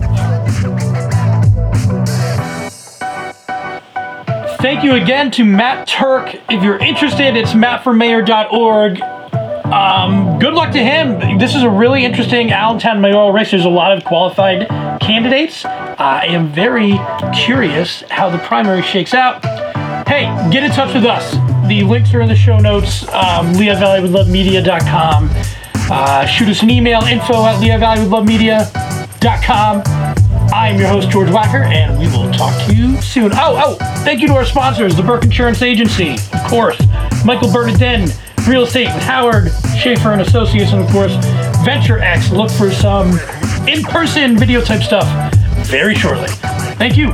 [4.58, 6.38] Thank you again to Matt Tuerk.
[6.50, 9.19] If you're interested, it's mattformayor.org.
[9.72, 11.38] Um, good luck to him.
[11.38, 13.52] This is a really interesting Allentown mayoral race.
[13.52, 14.66] There's a lot of qualified
[15.00, 15.64] candidates.
[15.64, 16.98] I am very
[17.32, 19.44] curious how the primary shakes out.
[20.08, 21.34] Hey, get in touch with us.
[21.68, 23.04] The links are in the show notes.
[23.04, 25.30] Um, LehighValleyWithLoveMedia.com.
[25.92, 29.82] Uh, shoot us an email, info at LehighValleyWithLoveMedia.com.
[30.52, 33.30] I'm your host, George Wacker, and we will talk to you soon.
[33.34, 36.76] Oh, oh, thank you to our sponsors, the Burke Insurance Agency, of course,
[37.24, 38.08] Michael Bernardin,
[38.48, 41.12] Real Estate with Howard Schaefer and Associates, and of course,
[41.64, 42.30] Venture X.
[42.30, 43.18] Look for some
[43.68, 45.34] in person video type stuff
[45.66, 46.28] very shortly.
[46.76, 47.08] Thank you.